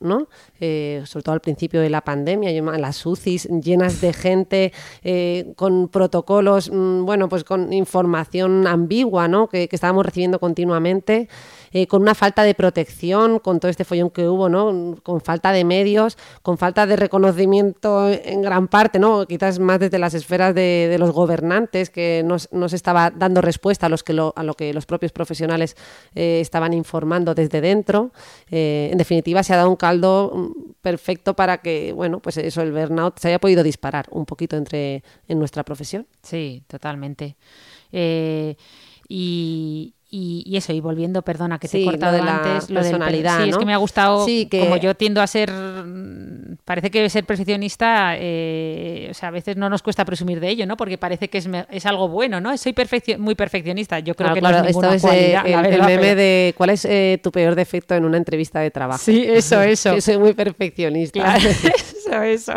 [0.00, 0.28] ¿no?
[0.60, 4.72] Eh, sobre todo al principio de la pandemia, las UCIs llenas de gente,
[5.02, 9.48] eh, con protocolos, mm, bueno, pues con información ambigua, ¿no?
[9.48, 11.28] Que, estábamos recibiendo continuamente.
[11.70, 14.96] Eh, con una falta de protección, con todo este follón que hubo, ¿no?
[15.02, 19.26] Con falta de medios, con falta de reconocimiento en gran parte, ¿no?
[19.26, 23.88] Quizás más desde las esferas de, los gobernantes, que no, se estaba dando respuesta a,
[23.90, 25.76] los que lo, a lo que los propios profesionales
[26.14, 28.12] estaban informando desde dentro.
[28.50, 32.72] En definitiva, se ha dado un caldo mm, perfecto para que, bueno, pues eso, el
[32.72, 36.06] burnout se haya podido disparar un poquito entre, en nuestra profesión.
[36.22, 37.36] Sí, totalmente.
[39.08, 43.50] y, y, eso, y volviendo, perdona que te he cortado de antes, lo personalidad, sí,
[43.50, 45.52] es que me ha gustado, como yo tiendo a ser,
[46.64, 50.66] parece que ser perfeccionista, eh, o sea, a veces no nos cuesta presumir de ello,
[50.66, 50.78] ¿no?
[50.78, 52.56] Porque parece que es, es algo bueno, ¿no?
[52.56, 52.74] Soy
[53.18, 56.70] muy perfeccionista, yo creo que no es ninguna esto es, eh, el, meme de cuál
[56.70, 59.02] es eh, tu peor defecto en una entrevista de trabajo.
[59.04, 59.94] Sí, eso, eso.
[59.94, 61.36] que soy muy perfeccionista.
[61.36, 62.52] eso, eso.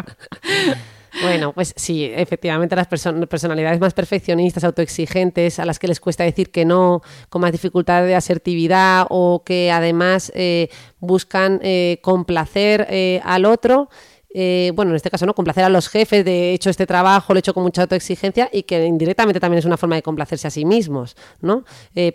[1.20, 6.52] Bueno, pues sí, efectivamente las personalidades más perfeccionistas, autoexigentes, a las que les cuesta decir
[6.52, 13.20] que no, con más dificultad de asertividad o que además eh, buscan eh, complacer eh,
[13.24, 13.90] al otro.
[14.34, 17.42] bueno, en este caso no, complacer a los jefes, de hecho este trabajo lo he
[17.42, 20.64] hecho con mucha autoexigencia y que indirectamente también es una forma de complacerse a sí
[20.64, 21.66] mismos, ¿no?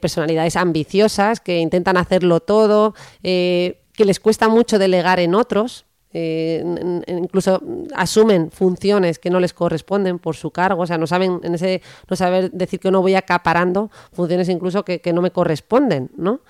[0.01, 5.85] personalidades ambiciosas que intentan hacerlo todo, que les cuesta mucho delegar en otros,
[6.19, 6.65] eh,
[7.09, 7.61] incluso
[7.95, 11.83] asumen funciones que no les corresponden por su cargo, o sea, no saben en ese
[12.09, 16.41] no saber decir que no voy acaparando funciones incluso que, no me corresponden, ¿no?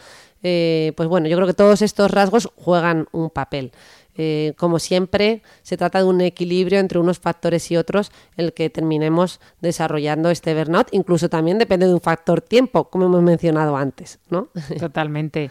[0.45, 3.73] Eh, pues bueno, yo creo que todos estos rasgos juegan un papel.
[4.17, 8.71] Eh, como siempre, se trata de un equilibrio entre unos factores y otros el que
[8.71, 10.89] terminemos desarrollando este burnout.
[10.93, 14.49] Incluso también depende de un factor tiempo, como hemos mencionado antes, ¿no?
[14.79, 15.51] Totalmente.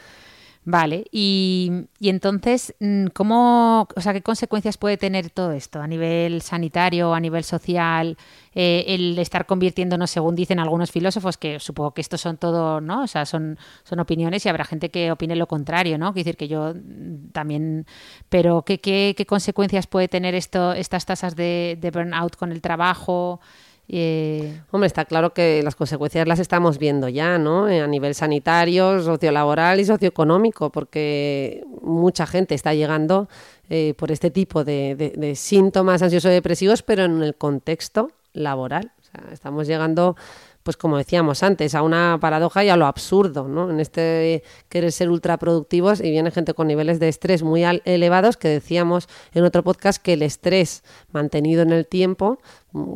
[0.68, 6.41] Vale, y, entonces, mm, ¿cómo, o sea, qué consecuencias puede tener todo esto a nivel
[6.41, 8.18] sanitario, a nivel social,
[8.55, 13.03] eh, el estar convirtiéndonos, según dicen algunos filósofos, que supongo que estos son todo, ¿no?
[13.03, 16.13] O sea, son, son opiniones y habrá gente que opine lo contrario, ¿no?
[16.13, 17.86] Quiere decir que yo mm, también,
[18.30, 22.61] pero ¿qué, qué, qué consecuencias puede tener esto, estas tasas de, de burnout con el
[22.61, 23.39] trabajo?
[23.88, 27.70] Eh, Hombre, está claro que las consecuencias las estamos viendo ya, ¿no?
[27.70, 33.30] Eh, a nivel sanitario, sociolaboral y socioeconómico, porque mucha gente está llegando
[33.70, 38.92] eh, por este tipo de, síntomas ansioso-depresivos, pero en el contexto laboral.
[39.32, 40.16] estamos llegando
[40.66, 43.70] pues como decíamos antes, a una paradoja y a lo absurdo, ¿no?
[43.70, 48.48] En este querer ser ultraproductivos y viene gente con niveles de estrés muy elevados que
[48.48, 52.40] decíamos en otro podcast que el estrés mantenido en el tiempo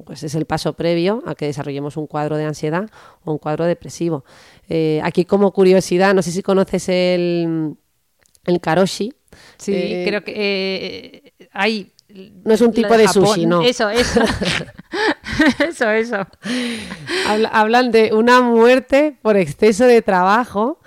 [0.05, 2.89] pues es el paso previo a que desarrollemos un cuadro de ansiedad
[3.23, 4.25] o un cuadro depresivo.
[4.67, 7.75] Eh, aquí como curiosidad, no sé si conoces el,
[8.45, 9.13] el karoshi.
[9.57, 11.91] Sí, eh, creo que eh, hay
[12.43, 13.61] no es un tipo de, sushi, no.
[13.61, 14.21] Eso, eso.
[15.69, 16.27] eso, eso.
[17.51, 20.79] Hablan de una muerte por exceso de trabajo,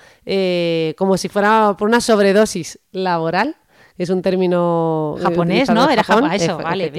[0.96, 3.56] como si fuera por una sobredosis laboral
[3.98, 5.88] es un término eh, japonés, ¿no?
[5.88, 6.96] Era japonés, eso, vale, no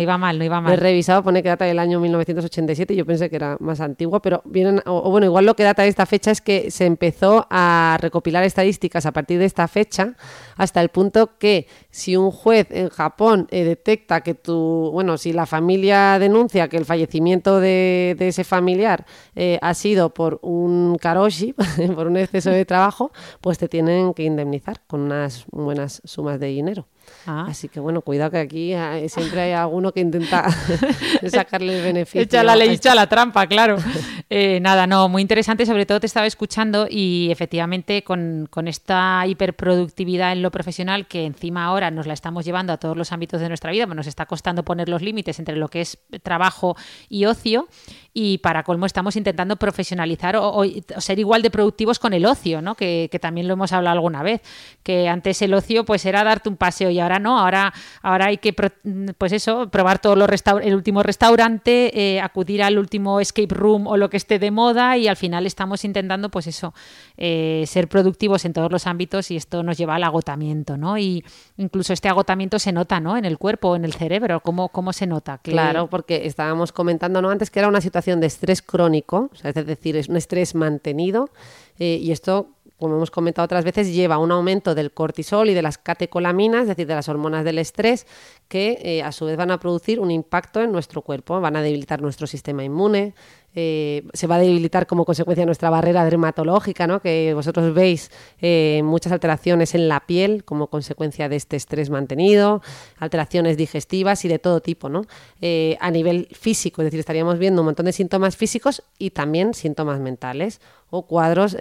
[0.00, 0.72] iba, mal, no iba mal.
[0.72, 4.42] He revisado, pone que data del año 1987, yo pensé que era más antiguo, pero
[4.44, 7.98] vienen, o, bueno, igual lo que data de esta fecha es que se empezó a
[8.00, 10.14] recopilar estadísticas a partir de esta fecha,
[10.56, 15.32] hasta el punto que si un juez en Japón eh, detecta que tu, bueno, si
[15.32, 21.54] la familia denuncia que el fallecimiento de, ese familiar eh, ha sido por un karoshi,
[21.94, 26.48] por un exceso de trabajo, pues te tienen que indemnizar con unas buenas sumas de
[26.48, 26.86] dinero.
[27.26, 27.46] Ah.
[27.48, 28.74] Así que bueno, cuidado que aquí
[29.08, 30.46] siempre hay alguno que intenta
[31.30, 32.22] sacarle el beneficio.
[32.22, 33.76] Echa la ley, echa la trampa, claro.
[34.32, 39.26] Eh, nada, no, muy interesante, sobre todo te estaba escuchando y efectivamente con, con esta
[39.26, 43.40] hiperproductividad en lo profesional que encima ahora nos la estamos llevando a todos los ámbitos
[43.40, 46.76] de nuestra vida, pues nos está costando poner los límites entre lo que es trabajo
[47.08, 47.68] y ocio
[48.12, 50.62] y para colmo estamos intentando profesionalizar o,
[50.98, 52.74] ser igual de productivos con el ocio, ¿no?
[52.74, 54.40] Que, también lo hemos hablado alguna vez,
[54.82, 57.72] que antes el ocio pues era darte un paseo y ahora no, ahora,
[58.02, 60.28] ahora hay que pues eso, probar todos los
[60.62, 64.96] el último restaurante, eh, acudir al último escape room o lo que esté de moda
[64.96, 66.72] y al final estamos intentando pues eso,
[67.16, 70.98] eh, ser productivos en todos los ámbitos y esto nos lleva al agotamiento, ¿no?
[70.98, 71.24] Y
[71.56, 73.16] incluso este agotamiento se nota, ¿no?
[73.16, 75.38] En el cuerpo, en el cerebro, ¿cómo, cómo se nota?
[75.38, 77.30] Claro, porque estábamos comentando ¿no?
[77.30, 81.30] antes que era una situación de estrés crónico, es decir, es un estrés mantenido
[81.78, 82.48] eh, y esto
[82.80, 86.68] como hemos comentado otras veces, lleva un aumento del cortisol y de las catecolaminas, es
[86.68, 88.06] decir, de las hormonas del estrés,
[88.48, 91.62] que eh, a su vez van a producir un impacto en nuestro cuerpo, van a
[91.62, 93.14] debilitar nuestro sistema inmune,
[93.52, 97.00] eh, se va a debilitar como consecuencia nuestra barrera dermatológica, ¿no?
[97.00, 102.62] que vosotros veis eh, muchas alteraciones en la piel como consecuencia de este estrés mantenido,
[102.98, 105.02] alteraciones digestivas y de todo tipo, ¿no?
[105.40, 109.52] Eh, a nivel físico, es decir, estaríamos viendo un montón de síntomas físicos y también
[109.52, 110.60] síntomas mentales
[110.92, 111.56] o cuadros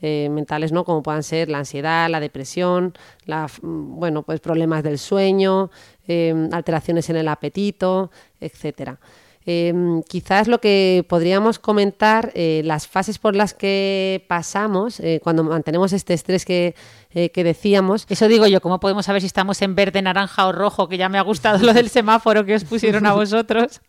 [0.00, 0.84] mentales, ¿no?
[0.84, 2.94] como puedan ser la ansiedad, la depresión,
[3.26, 5.70] la, bueno, pues problemas del sueño,
[6.50, 8.10] alteraciones en el apetito,
[8.40, 8.98] etcétera.
[9.46, 15.44] Em, quizás lo que podríamos comentar, eh, las fases por las que pasamos eh, cuando
[15.44, 16.74] mantenemos este estrés que,
[17.10, 18.06] eh, que, decíamos.
[18.08, 20.88] Eso digo yo, ¿cómo podemos saber si estamos en verde, naranja o rojo?
[20.88, 23.82] Que ya me ha gustado lo del semáforo que os pusieron a vosotros.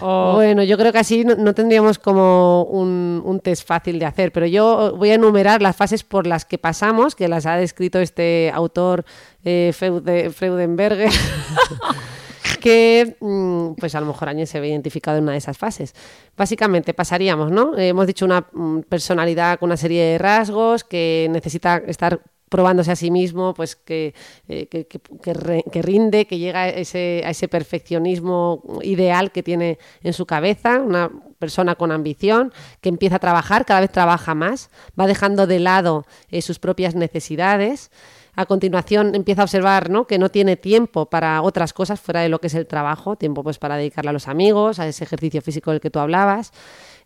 [0.00, 4.46] Bueno, yo creo que así no, tendríamos como un, un, test fácil de hacer, pero
[4.46, 8.50] yo voy a enumerar las fases por las que pasamos, que las ha descrito este
[8.54, 9.04] autor
[9.42, 11.10] Freudenberger.
[12.60, 15.94] que mm, pues a lo mejor Áñez se ve identificado en una de esas fases.
[16.36, 17.76] Básicamente pasaríamos, ¿no?
[17.76, 22.90] Eh, hemos dicho una mm, personalidad con una serie de rasgos que necesita estar probándose
[22.90, 24.12] a sí mismo, pues que,
[24.48, 30.26] eh, que, rinde, que llega a ese, a ese, perfeccionismo ideal que tiene en su
[30.26, 35.46] cabeza, una persona con ambición, que empieza a trabajar, cada vez trabaja más, va dejando
[35.46, 37.90] de lado eh, sus propias necesidades
[38.34, 40.06] a continuación empieza a observar ¿no?
[40.06, 43.42] que no tiene tiempo para otras cosas fuera de lo que es el trabajo, tiempo
[43.42, 46.52] pues para dedicarle a los amigos, a ese ejercicio físico del que tú hablabas.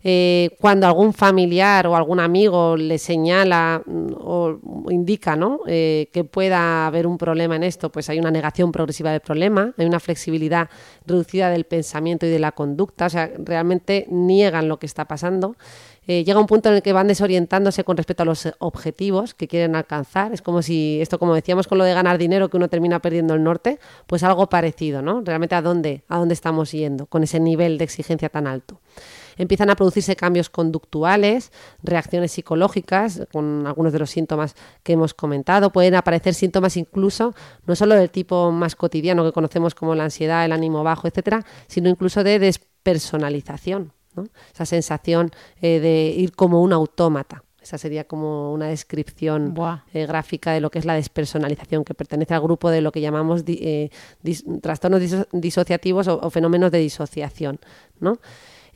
[0.07, 4.59] Eh, cuando algún familiar o algún amigo le señala mm, o
[4.91, 5.61] indica ¿no?
[5.65, 9.73] Eh, que pueda haber un problema en esto, pues hay una negación progresiva del problema,
[9.75, 10.69] hay una flexibilidad
[11.07, 15.55] reducida del pensamiento y de la conducta, o sea, realmente niegan lo que está pasando.
[16.05, 19.47] Eh, llega un punto en el que van desorientándose con respecto a los objetivos que
[19.47, 20.33] quieren alcanzar.
[20.33, 23.33] Es como si, esto como decíamos con lo de ganar dinero, que uno termina perdiendo
[23.33, 25.23] el norte, pues algo parecido, ¿no?
[25.25, 28.79] Realmente a dónde, a dónde estamos yendo con ese nivel de exigencia tan alto
[29.37, 31.51] empiezan a producirse cambios conductuales,
[31.83, 35.71] reacciones psicológicas, con algunos de los síntomas que hemos comentado.
[35.71, 37.33] Pueden aparecer síntomas incluso,
[37.65, 41.45] no solo del tipo más cotidiano que conocemos como la ansiedad, el ánimo bajo, etcétera,
[41.67, 43.93] sino incluso de despersonalización
[44.53, 45.31] esa sensación
[45.61, 47.43] eh, de ir como un autómata.
[47.61, 49.55] Esa sería como una descripción
[49.91, 53.01] eh, gráfica de lo que es la despersonalización, que pertenece al grupo de lo que
[53.01, 53.89] llamamos eh,
[54.61, 57.59] trastornos disociativos o, fenómenos de disociación.
[57.99, 58.19] ¿no?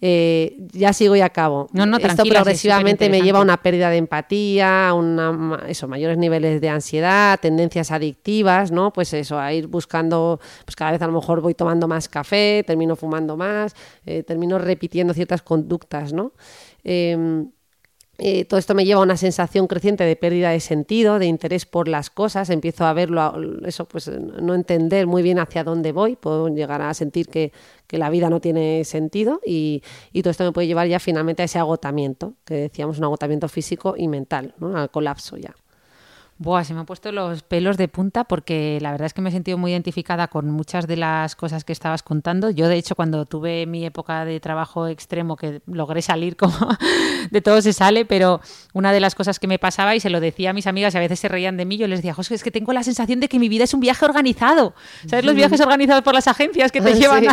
[0.02, 1.68] Ya sigo y acabo.
[1.74, 6.18] No, no, Esto progresivamente me lleva a una pérdida de empatía, a una, eso, mayores
[6.18, 8.93] niveles de ansiedad, tendencias adictivas, ¿no?
[8.93, 12.64] Pues eso, a ir buscando, pues cada vez a lo mejor voy tomando más café,
[12.66, 13.76] termino fumando más,
[14.06, 16.34] eh, termino repitiendo ciertas conductas, ¿no?
[16.84, 17.50] Em,
[18.20, 21.65] eh, todo esto me lleva a una sensación creciente de pérdida de sentido, de interés
[21.65, 23.34] por las cosas, empiezo a verlo,
[23.65, 27.51] eso pues no entender muy bien hacia dónde voy, puedo llegar a sentir que,
[27.91, 29.82] la vida no tiene sentido y,
[30.22, 33.95] todo esto me puede llevar ya finalmente a ese agotamiento, que decíamos un agotamiento físico
[33.97, 35.55] y mental, al colapso ya.
[36.42, 39.28] Buah, se me han puesto los pelos de punta porque la verdad es que me
[39.28, 42.50] he sentido muy identificada con muchas de las cosas que estabas contando.
[42.50, 46.56] Yo, de hecho, cuando tuve mi época de trabajo extremo, que logré salir como
[47.30, 48.40] de todo se sale, pero
[48.72, 50.98] una de las cosas que me pasaba y se lo decía a mis amigas y
[50.98, 53.20] a veces se reían de mí, yo les decía, José, es que tengo la sensación
[53.20, 54.74] de que mi vida es un viaje organizado.
[55.08, 57.26] ¿Sabes los viajes organizados por las agencias que te llevan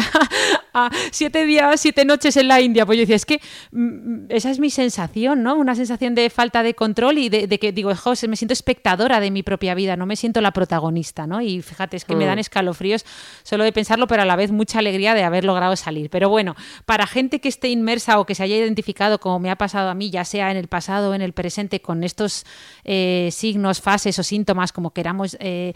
[0.74, 2.84] a, siete días, siete noches en la India?
[2.84, 3.40] Pues yo decía, es que
[3.70, 5.54] mm, esa es mi sensación, ¿no?
[5.54, 8.95] Una sensación de falta de control y de, de que digo, José, me siento espectador
[8.96, 11.40] de mi propia vida, no me siento la protagonista, ¿no?
[11.40, 12.40] Y fíjate, es que me dan mm.
[12.40, 13.04] escalofríos
[13.42, 16.10] solo de pensarlo, pero a la vez mucha alegría de haber logrado salir.
[16.10, 19.56] Pero bueno, para gente que esté inmersa o que se haya identificado, como me ha
[19.56, 22.44] pasado a mí, ya sea en el pasado o en el presente, con estos
[22.84, 25.74] eh, signos, fases o síntomas, como queramos eh,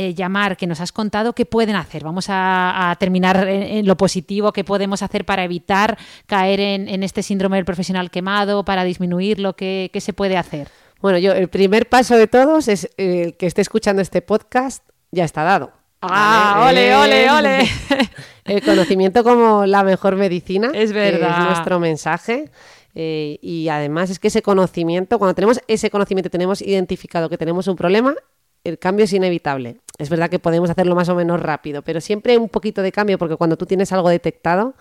[0.00, 2.04] eh, llamar que nos has contado, ¿qué pueden hacer?
[2.04, 7.56] Vamos a, terminar en, lo positivo, ¿qué podemos hacer para evitar caer en, este síndrome
[7.56, 9.56] del profesional quemado, para disminuirlo?
[9.56, 10.68] ¿Qué, qué se puede hacer?
[11.00, 14.82] Bueno, yo el primer paso de todos es eh, el que esté escuchando este podcast
[15.10, 15.72] ya está dado.
[16.00, 17.68] Ah, ole, ole, ole.
[18.44, 20.70] El conocimiento como la mejor medicina.
[20.72, 21.38] Es verdad.
[21.38, 22.50] Es nuestro mensaje.
[22.94, 27.66] Eh, y además es que ese conocimiento, cuando tenemos ese conocimiento, tenemos identificado que tenemos
[27.68, 28.14] un problema,
[28.64, 29.80] el cambio es inevitable.
[29.98, 33.18] Es verdad que podemos hacerlo más o menos rápido, pero siempre un poquito de cambio,
[33.18, 34.74] porque cuando tú tienes algo detectado,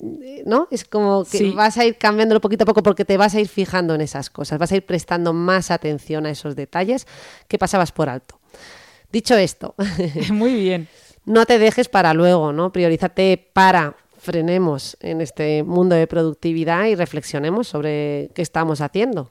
[0.00, 0.68] ¿no?
[0.70, 3.48] Es como que vas a ir cambiándolo poquito a poco porque te vas a ir
[3.48, 7.06] fijando en esas cosas, vas a ir prestando más atención a esos detalles
[7.48, 8.40] que pasabas por alto.
[9.12, 9.74] Dicho esto,
[10.32, 10.88] muy bien.
[11.24, 12.72] No te dejes para luego, ¿no?
[12.72, 19.30] Priorízate para frenemos en este mundo de productividad y reflexionemos sobre qué estamos haciendo.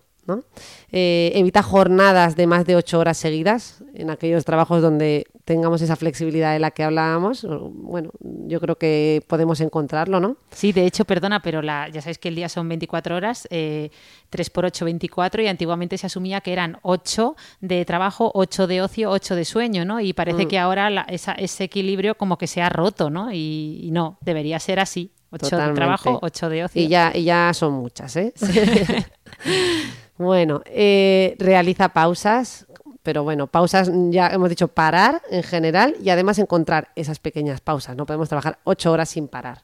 [0.92, 5.96] Eh, evita jornadas de más de ocho horas seguidas en aquellos trabajos donde tengamos esa
[5.96, 7.46] flexibilidad de la que hablábamos.
[7.74, 10.38] Bueno, yo creo que podemos encontrarlo, ¿no?
[10.52, 13.90] Sí, de hecho, perdona, pero la, ya sabéis que el día son 24 horas, eh,
[14.30, 18.82] 3 por 8, 24, y antiguamente se asumía que eran 8 de trabajo, 8 de
[18.82, 20.00] ocio, 8 de sueño, ¿no?
[20.00, 20.48] Y parece mm.
[20.48, 23.32] que ahora ese equilibrio como que se ha roto, ¿no?
[23.34, 25.12] Y, no, debería ser así.
[25.32, 26.82] 8 de trabajo, 8 de ocio.
[26.82, 28.34] Y ya, y ya son muchas, ¿eh?
[30.18, 32.68] Bueno, eh, realiza pausas,
[33.02, 37.96] pero bueno, pausas ya hemos dicho parar en general y además encontrar esas pequeñas pausas.
[37.96, 39.64] No podemos trabajar ocho horas sin parar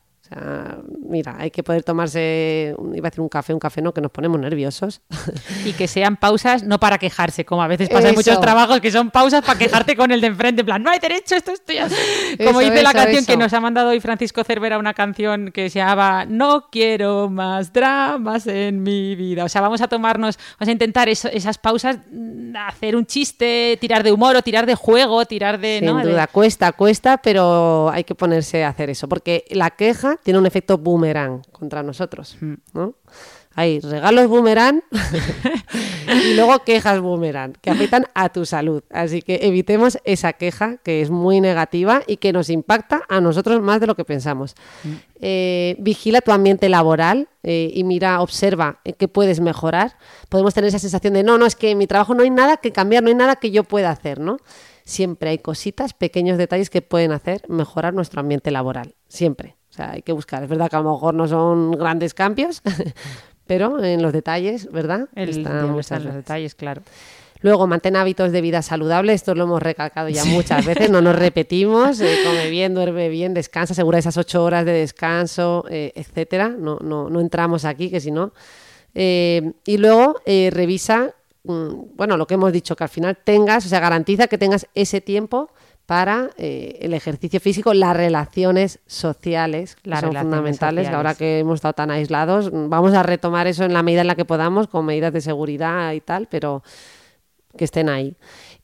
[1.07, 4.11] mira, hay que poder tomarse, iba a decir un café, un café no, que nos
[4.11, 5.01] ponemos nerviosos.
[5.65, 8.91] Y que sean pausas no para quejarse, como a veces pasa en muchos trabajos, que
[8.91, 11.77] son pausas para quejarte con el de enfrente, en plan, no hay derecho, esto estoy
[12.43, 15.79] Como dice la canción que nos ha mandado hoy Francisco Cervera, una canción que se
[15.79, 19.43] llama No quiero más dramas en mi vida.
[19.43, 24.03] O sea, vamos a tomarnos, vamos a intentar esas pausas, mm, hacer un chiste, tirar
[24.03, 25.79] de humor o tirar de juego, tirar de...
[25.79, 30.39] Sin duda, cuesta, cuesta, pero hay que ponerse a hacer eso, porque la queja tiene
[30.39, 32.53] un efecto boomerang contra nosotros, mm.
[32.73, 32.95] ¿no?
[33.55, 34.83] Hay regalos boomerang
[36.23, 38.83] y luego quejas boomerang que afectan a tu salud.
[38.89, 43.61] Así que evitemos esa queja que es muy negativa y que nos impacta a nosotros
[43.61, 44.55] más de lo que pensamos.
[44.83, 44.93] Mm.
[45.19, 49.97] Eh, vigila tu ambiente laboral eh, y mira, observa qué puedes mejorar.
[50.29, 52.57] Podemos tener esa sensación de no, no, es que en mi trabajo no hay nada
[52.57, 54.37] que cambiar, no hay nada que yo pueda hacer, ¿no?
[54.85, 58.95] Siempre hay cositas, pequeños detalles que pueden hacer mejorar nuestro ambiente laboral.
[59.09, 60.43] Siempre hay que buscar.
[60.43, 62.61] Es verdad que a lo mejor no son grandes cambios,
[63.47, 65.09] pero en los detalles, ¿verdad?
[65.15, 66.81] El, Están los detalles, claro.
[67.41, 69.13] Luego, mantén hábitos de vida saludable.
[69.13, 72.01] Esto lo hemos recalcado ya muchas veces, no nos repetimos.
[72.01, 76.49] Eh, come bien, duerme bien, descansa, asegura esas ocho horas de descanso, eh, etcétera.
[76.49, 78.33] No, no, no, entramos aquí, que si no.
[78.93, 81.13] Eh, y luego, revisa,
[81.43, 84.67] mm, bueno, lo que hemos dicho, que al final tengas, o sea, garantiza que tengas
[84.75, 85.49] ese tiempo
[85.89, 90.87] para eh, el ejercicio físico, las relaciones sociales, las son fundamentales.
[90.89, 94.13] Ahora que hemos estado tan aislados, vamos a retomar eso en la medida en la
[94.13, 96.61] que podamos, con medidas de seguridad y tal, pero
[97.57, 98.15] que estén ahí.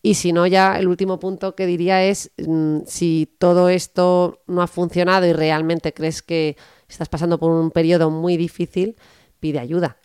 [0.03, 4.61] Y si no, ya el último punto que diría es, mm, si todo esto no
[4.61, 6.55] ha funcionado y realmente crees que
[6.87, 8.97] estás pasando por un periodo muy difícil,
[9.39, 9.97] pide ayuda.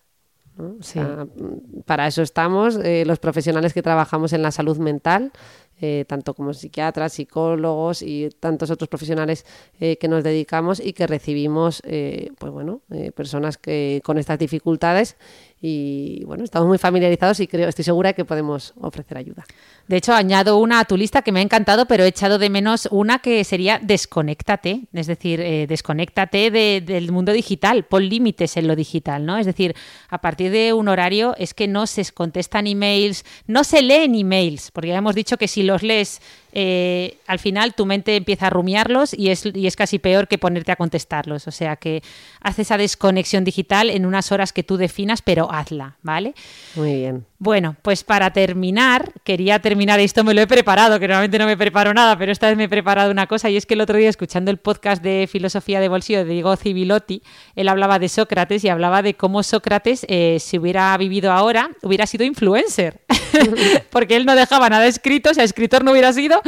[1.86, 5.32] para eso estamos eh, los profesionales que trabajamos en la salud mental,
[5.80, 9.46] eh, tanto como psiquiatras, psicólogos y tantos otros profesionales
[9.80, 12.82] eh, que nos dedicamos y que recibimos, eh, pues bueno,
[13.14, 15.16] personas que con estas dificultades
[15.62, 19.44] y bueno, estamos muy familiarizados y creo, estoy segura que podemos ofrecer ayuda.
[19.88, 22.48] De hecho, añado una a tu lista que me ha encantado, pero he echado de
[22.48, 28.68] menos una que sería desconéctate, es decir, eh, desconéctate del mundo digital, pon límites en
[28.68, 29.36] lo digital, ¿no?
[29.36, 29.74] Es decir,
[30.08, 34.70] a partir de un horario es que no se contestan emails, no se leen emails,
[34.70, 36.22] porque ya hemos dicho que si los lees
[36.52, 40.38] eh, al final tu mente empieza a rumiarlos y es, y es casi peor que
[40.38, 41.46] ponerte a contestarlos.
[41.48, 42.02] O sea que
[42.40, 46.34] haz esa desconexión digital en unas horas que tú definas, pero hazla, ¿vale?
[46.74, 47.29] Muy bien.
[47.42, 51.56] Bueno, pues para terminar, quería terminar, esto me lo he preparado, que normalmente no me
[51.56, 53.96] preparo nada, pero esta vez me he preparado una cosa y es que el otro
[53.96, 57.22] día escuchando el podcast de Filosofía de Bolsillo de Diego Civilotti,
[57.56, 62.04] él hablaba de Sócrates y hablaba de cómo Sócrates, eh, si hubiera vivido ahora, hubiera
[62.04, 63.00] sido influencer,
[63.90, 66.42] porque él no dejaba nada escrito, o sea, escritor no hubiera sido,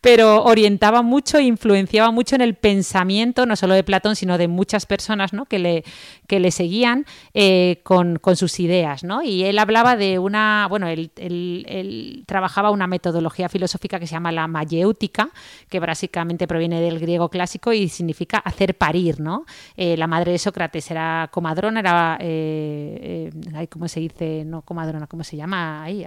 [0.00, 4.48] pero orientaba mucho e influenciaba mucho en el pensamiento, no solo de Platón, sino de
[4.48, 5.44] muchas personas ¿no?
[5.44, 5.84] que, le,
[6.26, 9.04] que le seguían eh, con, con sus ideas.
[9.04, 9.22] ¿no?
[9.22, 10.37] Y él hablaba de una
[10.68, 15.30] bueno, él, trabajaba una metodología filosófica que se llama la mayéutica,
[15.68, 19.44] que básicamente proviene del griego clásico y significa hacer parir, ¿no?
[19.76, 24.44] Eh, la madre de Sócrates era comadrona, era, eh, eh ¿cómo se dice?
[24.44, 25.82] No comadrona, ¿cómo se llama?
[25.82, 26.04] Ahí,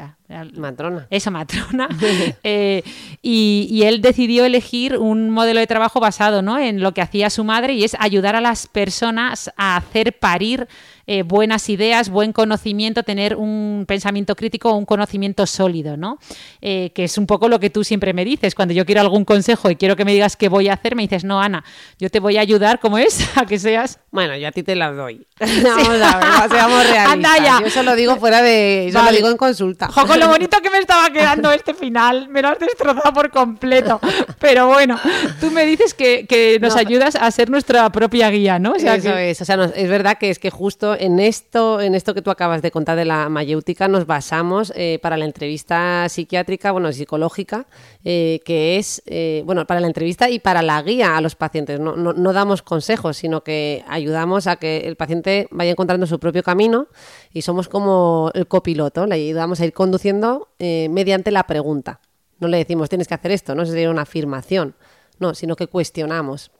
[0.55, 1.07] matrona.
[1.09, 1.89] Eso, matrona.
[2.43, 6.57] y, y él decidió elegir un modelo de trabajo basado ¿no?
[6.59, 10.67] en lo que hacía su madre y es ayudar a las personas a hacer parir
[11.08, 16.18] eh, buenas ideas, buen conocimiento, tener un pensamiento crítico, un conocimiento sólido, ¿no?
[16.62, 18.56] Eh, que es un poco lo que tú siempre me dices.
[18.56, 21.04] Cuando yo quiero algún consejo y quiero que me digas qué voy a hacer, me
[21.04, 21.64] dices, no, Ana,
[21.99, 23.20] yo te voy a ayudar, ¿cómo es?
[23.38, 23.99] A que seas...
[24.12, 25.26] Bueno, yo a ti te las doy.
[25.39, 27.12] Vamos a ver, seamos realistas.
[27.12, 27.60] Anda ya.
[27.62, 28.88] Yo eso lo digo fuera de...
[28.89, 29.12] Eso Vale.
[29.12, 29.88] lo digo en consulta.
[29.88, 33.30] Jo, con lo bonito que me estaba quedando este final, me lo has destrozado por
[33.32, 33.99] completo.
[34.39, 34.99] Pero bueno,
[35.39, 36.80] tú me dices que, que nos No.
[36.82, 38.74] ayudas a ser nuestra propia guía, ¿no?
[38.74, 41.20] O sea, Eso que- es, o sea, nos- es verdad que es que justo en
[41.20, 45.18] esto, en esto que tú acabas de contar de la mayéutica nos basamos eh, para
[45.18, 47.66] la entrevista psiquiátrica, bueno, psicológica,
[48.04, 51.80] eh, que es, eh, bueno, para la entrevista y para la guía a los pacientes.
[51.80, 56.20] No, no- no damos consejos, sino que ayudamos a que el paciente vaya encontrando su
[56.20, 56.88] propio camino
[57.34, 62.00] y somos como el copiloto, le ayudamos a ir conduciendo mediante la pregunta.
[62.39, 64.76] No le decimos tienes que hacer esto, no sería una afirmación,
[65.20, 66.52] no, sino que cuestionamos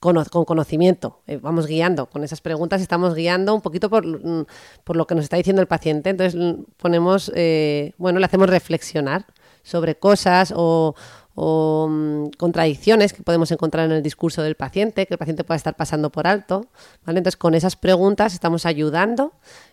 [0.00, 4.46] cono- con conocimiento, eh, vamos guiando, con esas preguntas estamos guiando un poquito por, mm,
[4.82, 6.40] por lo que nos está diciendo el paciente, entonces
[6.78, 9.26] ponemos, eh, bueno, le hacemos reflexionar
[9.62, 10.94] sobre cosas o,
[11.34, 15.56] o, mm, contradicciones que podemos encontrar en el discurso del paciente, que el paciente pueda
[15.56, 16.66] estar pasando por alto.
[17.06, 19.32] Entonces con esas preguntas estamos ayudando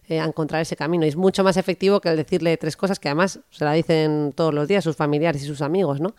[0.10, 3.00] eh, a encontrar ese camino y es mucho más efectivo que el decirle tres cosas
[3.00, 6.14] que además se la dicen todos los días sus familiares y sus amigos, ¿no?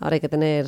[0.00, 0.66] Ahora hay que tener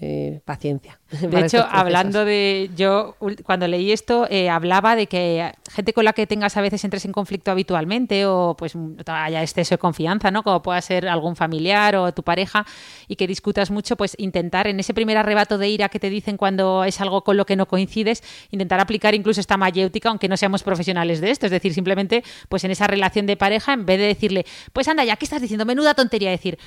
[0.00, 0.98] eh, paciencia.
[1.10, 2.70] De hecho, hablando de.
[2.76, 6.84] Yo, cuando leí esto, eh, hablaba de que gente con la que tengas a veces
[6.84, 10.42] entres en conflicto habitualmente o pues mm, haya exceso de confianza, ¿no?
[10.42, 12.66] Como pueda ser algún familiar o tu pareja
[13.08, 16.36] y que discutas mucho, pues intentar en ese primer arrebato de ira que te dicen
[16.36, 20.36] cuando es algo con lo que no coincides, intentar aplicar incluso esta mayéutica, aunque no
[20.36, 21.46] seamos profesionales de esto.
[21.46, 25.04] Es decir, simplemente, pues en esa relación de pareja, en vez de decirle, pues anda
[25.04, 25.64] ya, ¿qué estás diciendo?
[25.64, 26.30] Menuda tontería.
[26.30, 26.58] Decir,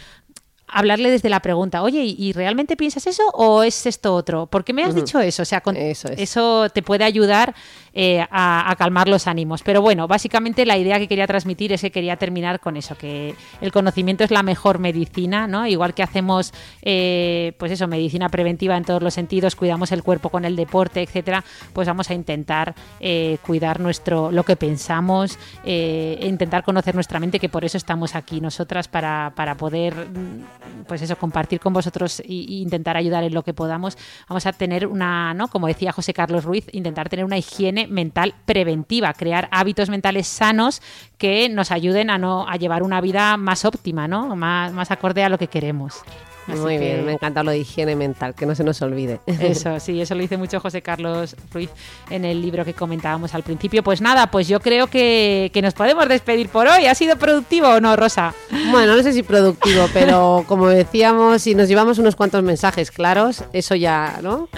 [0.71, 4.45] hablarle desde la pregunta, oye, ¿y- ¿y realmente piensas eso o es esto otro?
[4.47, 5.41] ¿Por qué me has dicho eso?
[5.43, 6.19] O sea, con- Eso es.
[6.19, 7.53] eso te puede ayudar
[7.93, 9.63] eh, a, a calmar los ánimos.
[9.63, 13.35] Pero bueno, básicamente la idea que quería transmitir es que quería terminar con eso, que
[13.59, 15.67] el conocimiento es la mejor medicina, ¿no?
[15.67, 16.53] Igual que hacemos,
[16.83, 21.01] eh, pues eso, medicina preventiva en todos los sentidos, cuidamos el cuerpo con el deporte,
[21.01, 21.43] etcétera,
[21.73, 27.39] pues vamos a intentar eh, cuidar nuestro, lo que pensamos, e intentar conocer nuestra mente,
[27.39, 32.19] que por eso estamos aquí nosotras para, para poder, mm, pues eso, compartir con vosotros
[32.21, 33.97] e intentar ayudar en lo que podamos.
[34.27, 35.47] Vamos a tener una, ¿no?
[35.47, 40.81] Como decía José Carlos Ruiz, intentar tener una higiene mental preventiva, crear hábitos mentales sanos
[41.17, 44.35] que nos ayuden a no a llevar una vida más óptima, ¿no?
[44.35, 46.03] Más, más acorde a lo que queremos.
[46.47, 49.19] Así Muy que- bien, me encanta lo de higiene mental, que no se nos olvide.
[49.27, 51.69] eso, sí, eso lo dice mucho José Carlos Ruiz
[52.09, 53.83] en el libro que comentábamos al principio.
[53.83, 56.85] Pues nada, pues yo creo que, que nos podemos despedir por hoy.
[56.87, 58.33] ¿Ha sido productivo o no, Rosa?
[58.71, 63.43] Bueno, no sé si productivo, pero como decíamos, si nos llevamos unos cuantos mensajes claros,
[63.53, 64.49] eso ya, ¿no?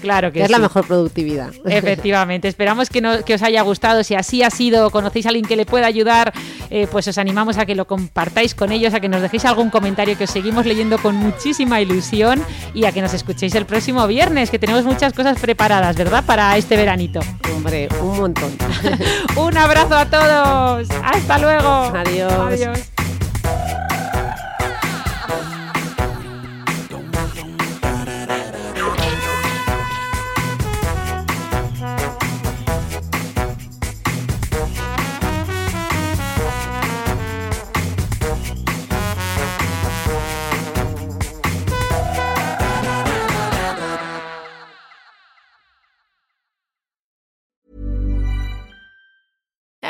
[0.00, 1.50] Claro que es la mejor productividad.
[1.64, 4.04] Efectivamente, esperamos que, no- que os haya gustado.
[4.04, 6.32] Si así ha sido, conocéis a alguien que le pueda ayudar,
[6.70, 9.70] eh, pues os animamos a que lo compartáis con ellos, a que nos dejéis algún
[9.70, 12.42] comentario que os seguimos leyendo con muchísima ilusión
[12.74, 16.24] y a que nos escuchéis el próximo viernes, que tenemos muchas cosas preparadas, ¿verdad?
[16.24, 17.20] Para este veranito.
[17.54, 18.52] Hombre, un montón.
[19.36, 20.88] Un abrazo a todos.
[21.02, 21.68] Hasta luego.
[21.94, 22.32] Adiós.
[22.32, 22.92] Adiós.